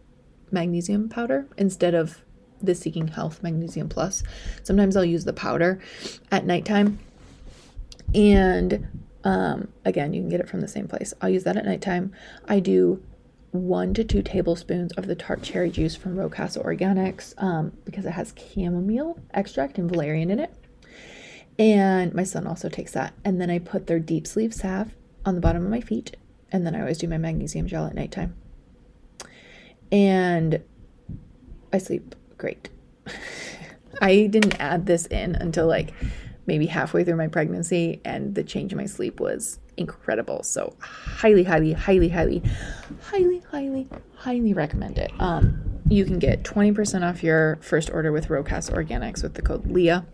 magnesium 0.52 1.10
powder 1.10 1.48
instead 1.58 1.93
of 1.93 2.24
the 2.62 2.74
Seeking 2.74 3.10
Health 3.10 3.43
Magnesium 3.43 3.89
Plus. 3.89 4.24
Sometimes 4.63 4.96
I'll 4.96 5.04
use 5.04 5.26
the 5.26 5.34
powder 5.34 5.80
at 6.32 6.46
nighttime. 6.46 7.00
And 8.15 8.88
um, 9.24 9.67
again, 9.86 10.13
you 10.13 10.22
can 10.22 10.30
get 10.30 10.39
it 10.39 10.48
from 10.48 10.62
the 10.62 10.67
same 10.67 10.88
place. 10.88 11.13
I'll 11.22 11.30
use 11.30 11.43
that 11.43 11.58
at 11.58 11.65
nighttime. 11.65 12.13
I 12.48 12.60
do 12.60 13.04
one 13.54 13.94
to 13.94 14.04
two 14.04 14.22
tablespoons 14.22 14.92
of 14.94 15.06
the 15.06 15.16
tart 15.16 15.44
cherry 15.44 15.70
juice 15.70 15.96
from 15.96 16.16
Rowe 16.16 16.30
Casa 16.30 16.60
Organics 16.60 17.34
um, 17.42 17.72
because 17.86 18.06
it 18.06 18.12
has 18.12 18.34
chamomile 18.36 19.20
extract 19.34 19.78
and 19.78 19.89
valerian 19.89 20.32
in 20.32 20.39
it. 20.39 20.54
And 21.60 22.13
my 22.16 22.24
son 22.24 22.48
also 22.48 22.68
takes 22.68 22.94
that. 22.94 23.13
And 23.24 23.39
then 23.39 23.52
I 23.52 23.60
put 23.60 23.86
their 23.86 24.00
deep 24.00 24.26
sleeve 24.26 24.54
salve 24.54 24.96
on 25.24 25.36
the 25.36 25.42
bottom 25.42 25.63
of 25.63 25.70
my 25.70 25.82
feet. 25.82 26.18
And 26.52 26.66
then 26.66 26.76
I 26.76 26.82
always 26.82 26.98
do 26.98 27.08
my 27.08 27.20
magnesium 27.20 27.68
gel 27.68 27.86
at 27.86 27.94
nighttime. 27.94 28.36
And 29.92 30.63
I 31.72 31.78
sleep 31.78 32.16
great. 32.38 32.70
I 34.02 34.28
didn't 34.28 34.60
add 34.60 34.88
this 34.88 35.06
in 35.06 35.36
until 35.36 35.68
like 35.68 35.94
maybe 36.48 36.66
halfway 36.66 37.04
through 37.04 37.16
my 37.16 37.28
pregnancy, 37.28 38.02
and 38.04 38.36
the 38.36 38.44
change 38.44 38.72
in 38.72 38.78
my 38.78 38.86
sleep 38.86 39.20
was 39.20 39.60
incredible. 39.77 40.43
So 40.43 40.75
highly, 40.79 41.43
highly, 41.43 41.73
highly, 41.73 42.09
highly, 42.09 42.41
highly, 43.01 43.39
highly, 43.51 43.88
highly 44.15 44.53
recommend 44.53 44.97
it. 44.97 45.12
Um, 45.19 45.81
you 45.89 46.05
can 46.05 46.19
get 46.19 46.43
20% 46.43 47.07
off 47.07 47.23
your 47.23 47.57
first 47.62 47.89
order 47.89 48.12
with 48.12 48.29
Rowe 48.29 48.43
Casa 48.43 48.71
Organics 48.73 49.21
with 49.23 49.33
the 49.33 49.41
code 49.41 49.65
Leah. 49.69 50.05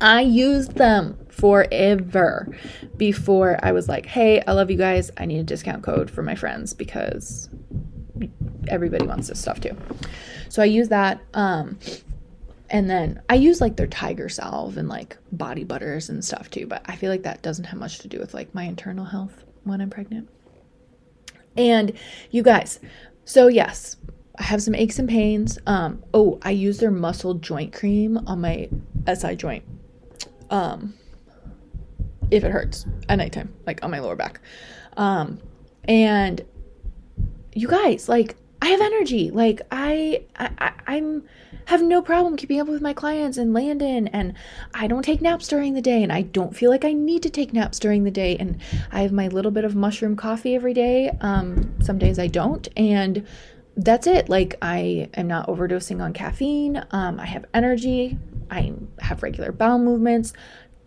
I 0.00 0.22
used 0.22 0.76
them 0.76 1.18
forever 1.28 2.48
before 2.96 3.58
I 3.62 3.72
was 3.72 3.88
like, 3.88 4.06
hey, 4.06 4.42
I 4.46 4.52
love 4.52 4.70
you 4.70 4.76
guys. 4.76 5.10
I 5.16 5.26
need 5.26 5.38
a 5.38 5.44
discount 5.44 5.82
code 5.82 6.10
for 6.10 6.22
my 6.22 6.34
friends 6.34 6.74
because 6.74 7.48
everybody 8.68 9.06
wants 9.06 9.28
this 9.28 9.40
stuff 9.40 9.60
too. 9.60 9.76
So 10.48 10.62
I 10.62 10.66
use 10.66 10.88
that. 10.88 11.20
Um, 11.34 11.78
and 12.70 12.88
then 12.88 13.20
I 13.28 13.34
use 13.34 13.60
like 13.60 13.76
their 13.76 13.88
tiger 13.88 14.28
salve 14.28 14.76
and 14.76 14.88
like 14.88 15.16
body 15.32 15.64
butters 15.64 16.08
and 16.08 16.24
stuff 16.24 16.50
too, 16.50 16.66
but 16.66 16.82
I 16.86 16.96
feel 16.96 17.10
like 17.10 17.24
that 17.24 17.42
doesn't 17.42 17.64
have 17.64 17.78
much 17.78 17.98
to 18.00 18.08
do 18.08 18.18
with 18.18 18.32
like 18.32 18.54
my 18.54 18.62
internal 18.62 19.04
health 19.04 19.44
when 19.64 19.80
I'm 19.80 19.90
pregnant. 19.90 20.28
And 21.56 21.92
you 22.30 22.42
guys, 22.44 22.78
so 23.24 23.48
yes, 23.48 23.96
I 24.38 24.44
have 24.44 24.62
some 24.62 24.76
aches 24.76 25.00
and 25.00 25.08
pains. 25.08 25.58
Um, 25.66 26.02
oh, 26.14 26.38
I 26.42 26.52
use 26.52 26.78
their 26.78 26.92
muscle 26.92 27.34
joint 27.34 27.72
cream 27.72 28.18
on 28.26 28.40
my 28.40 28.68
SI 29.12 29.34
joint. 29.34 29.64
Um, 30.48 30.94
if 32.30 32.44
it 32.44 32.52
hurts 32.52 32.86
at 33.08 33.16
nighttime, 33.16 33.52
like 33.66 33.82
on 33.82 33.90
my 33.90 33.98
lower 33.98 34.16
back. 34.16 34.40
Um, 34.96 35.40
and 35.84 36.44
you 37.52 37.66
guys, 37.66 38.08
like 38.08 38.36
I 38.62 38.68
have 38.68 38.80
energy. 38.80 39.30
Like 39.30 39.62
I, 39.70 40.24
I, 40.36 40.72
I'm 40.86 41.24
have 41.66 41.82
no 41.82 42.02
problem 42.02 42.36
keeping 42.36 42.60
up 42.60 42.68
with 42.68 42.82
my 42.82 42.92
clients 42.92 43.38
and 43.38 43.54
Landon, 43.54 44.08
and 44.08 44.34
I 44.74 44.86
don't 44.86 45.04
take 45.04 45.20
naps 45.20 45.48
during 45.48 45.74
the 45.74 45.80
day, 45.80 46.02
and 46.02 46.12
I 46.12 46.22
don't 46.22 46.54
feel 46.54 46.70
like 46.70 46.84
I 46.84 46.92
need 46.92 47.22
to 47.22 47.30
take 47.30 47.52
naps 47.52 47.78
during 47.78 48.04
the 48.04 48.10
day, 48.10 48.36
and 48.36 48.60
I 48.90 49.02
have 49.02 49.12
my 49.12 49.28
little 49.28 49.50
bit 49.50 49.64
of 49.64 49.74
mushroom 49.74 50.16
coffee 50.16 50.54
every 50.54 50.74
day. 50.74 51.10
Um, 51.20 51.74
some 51.80 51.98
days 51.98 52.18
I 52.18 52.26
don't, 52.26 52.68
and 52.76 53.26
that's 53.76 54.06
it. 54.06 54.28
Like 54.28 54.56
I 54.60 55.08
am 55.14 55.26
not 55.26 55.46
overdosing 55.46 56.02
on 56.02 56.12
caffeine. 56.12 56.84
Um, 56.90 57.18
I 57.18 57.26
have 57.26 57.46
energy. 57.54 58.18
I 58.50 58.72
have 58.98 59.22
regular 59.22 59.52
bowel 59.52 59.78
movements. 59.78 60.32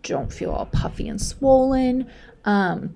don't 0.02 0.32
feel 0.32 0.52
all 0.52 0.66
puffy 0.66 1.08
and 1.08 1.20
swollen. 1.20 2.06
Um, 2.44 2.94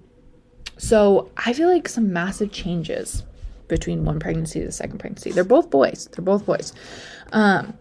so 0.76 1.30
I 1.36 1.52
feel 1.52 1.68
like 1.68 1.88
some 1.88 2.12
massive 2.12 2.52
changes 2.52 3.24
between 3.68 4.04
one 4.04 4.18
pregnancy 4.18 4.61
to 4.61 4.66
the 4.66 4.72
second 4.72 4.98
pregnancy. 4.98 5.31
They're 5.31 5.44
both 5.44 5.70
boys. 5.70 6.09
They're 6.12 6.24
both 6.24 6.46
boys. 6.46 6.72
Um, 7.33 7.78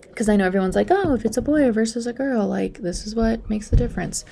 because 0.00 0.30
I 0.30 0.36
know 0.36 0.46
everyone's 0.46 0.76
like, 0.76 0.90
oh, 0.90 1.14
if 1.14 1.26
it's 1.26 1.36
a 1.36 1.42
boy 1.42 1.70
versus 1.72 2.06
a 2.06 2.12
girl, 2.12 2.46
like 2.46 2.78
this 2.78 3.06
is 3.06 3.14
what 3.14 3.50
makes 3.50 3.68
the 3.68 3.76
difference. 3.76 4.24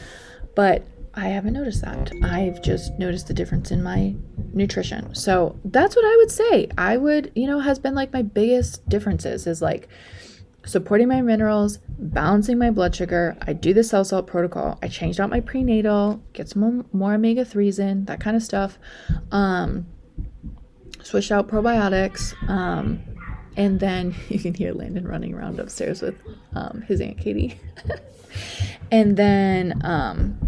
But 0.54 0.86
I 1.12 1.28
haven't 1.28 1.52
noticed 1.52 1.82
that. 1.82 2.10
I've 2.22 2.62
just 2.62 2.98
noticed 2.98 3.28
the 3.28 3.34
difference 3.34 3.70
in 3.70 3.82
my 3.82 4.14
nutrition. 4.54 5.14
So 5.14 5.58
that's 5.64 5.94
what 5.94 6.04
I 6.04 6.16
would 6.16 6.30
say. 6.30 6.68
I 6.78 6.96
would, 6.96 7.32
you 7.34 7.46
know, 7.46 7.60
has 7.60 7.78
been 7.78 7.94
like 7.94 8.14
my 8.14 8.22
biggest 8.22 8.88
differences 8.88 9.46
is 9.46 9.60
like 9.60 9.88
supporting 10.64 11.08
my 11.08 11.20
minerals, 11.20 11.78
balancing 11.98 12.58
my 12.58 12.70
blood 12.70 12.94
sugar. 12.96 13.36
I 13.42 13.52
do 13.52 13.74
the 13.74 13.84
cell 13.84 14.04
salt 14.04 14.26
protocol. 14.26 14.78
I 14.82 14.88
changed 14.88 15.20
out 15.20 15.30
my 15.30 15.40
prenatal, 15.40 16.22
get 16.32 16.48
some 16.48 16.86
more, 16.92 17.14
omega 17.14 17.44
3s 17.44 17.78
in, 17.78 18.06
that 18.06 18.20
kind 18.20 18.36
of 18.36 18.42
stuff. 18.42 18.78
Um, 19.30 19.86
switched 21.04 21.30
out 21.30 21.48
probiotics. 21.48 22.34
Um, 22.48 23.00
and 23.56 23.78
then 23.78 24.14
you 24.28 24.38
can 24.38 24.54
hear 24.54 24.72
Landon 24.72 25.06
running 25.06 25.34
around 25.34 25.60
upstairs 25.60 26.02
with 26.02 26.16
um, 26.54 26.82
his 26.86 27.00
Aunt 27.00 27.18
Katie. 27.18 27.58
and 28.90 29.16
then 29.16 29.80
um, 29.84 30.38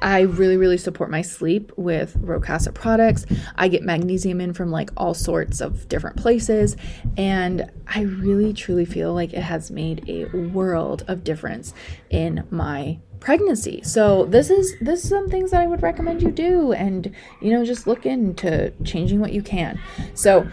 I 0.00 0.20
really, 0.20 0.56
really 0.56 0.78
support 0.78 1.10
my 1.10 1.22
sleep 1.22 1.72
with 1.76 2.16
Rowe 2.20 2.40
Casa 2.40 2.72
products. 2.72 3.26
I 3.56 3.68
get 3.68 3.82
magnesium 3.82 4.40
in 4.40 4.52
from 4.52 4.70
like 4.70 4.90
all 4.96 5.14
sorts 5.14 5.60
of 5.60 5.88
different 5.88 6.16
places. 6.16 6.76
And 7.16 7.70
I 7.86 8.02
really, 8.02 8.52
truly 8.52 8.84
feel 8.84 9.12
like 9.12 9.32
it 9.32 9.42
has 9.42 9.70
made 9.70 10.08
a 10.08 10.26
world 10.36 11.04
of 11.08 11.24
difference 11.24 11.74
in 12.10 12.46
my 12.50 13.00
pregnancy. 13.20 13.82
So 13.82 14.24
this 14.26 14.50
is 14.50 14.74
this 14.80 15.04
is 15.04 15.08
some 15.08 15.28
things 15.28 15.50
that 15.50 15.60
I 15.60 15.66
would 15.66 15.82
recommend 15.82 16.22
you 16.22 16.30
do 16.30 16.72
and 16.72 17.14
you 17.40 17.52
know 17.52 17.64
just 17.64 17.86
look 17.86 18.06
into 18.06 18.72
changing 18.84 19.20
what 19.20 19.32
you 19.32 19.42
can. 19.42 19.78
So 20.14 20.48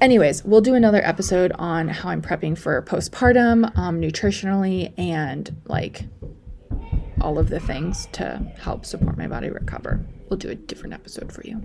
anyways, 0.00 0.44
we'll 0.44 0.60
do 0.60 0.74
another 0.74 1.04
episode 1.04 1.52
on 1.52 1.88
how 1.88 2.10
I'm 2.10 2.22
prepping 2.22 2.56
for 2.56 2.80
postpartum 2.82 3.76
um 3.76 4.00
nutritionally 4.00 4.92
and 4.98 5.54
like 5.66 6.04
all 7.20 7.38
of 7.38 7.48
the 7.48 7.60
things 7.60 8.08
to 8.12 8.42
help 8.58 8.84
support 8.84 9.16
my 9.16 9.28
body 9.28 9.48
recover. 9.48 10.04
We'll 10.28 10.38
do 10.38 10.50
a 10.50 10.54
different 10.54 10.94
episode 10.94 11.32
for 11.32 11.46
you. 11.46 11.64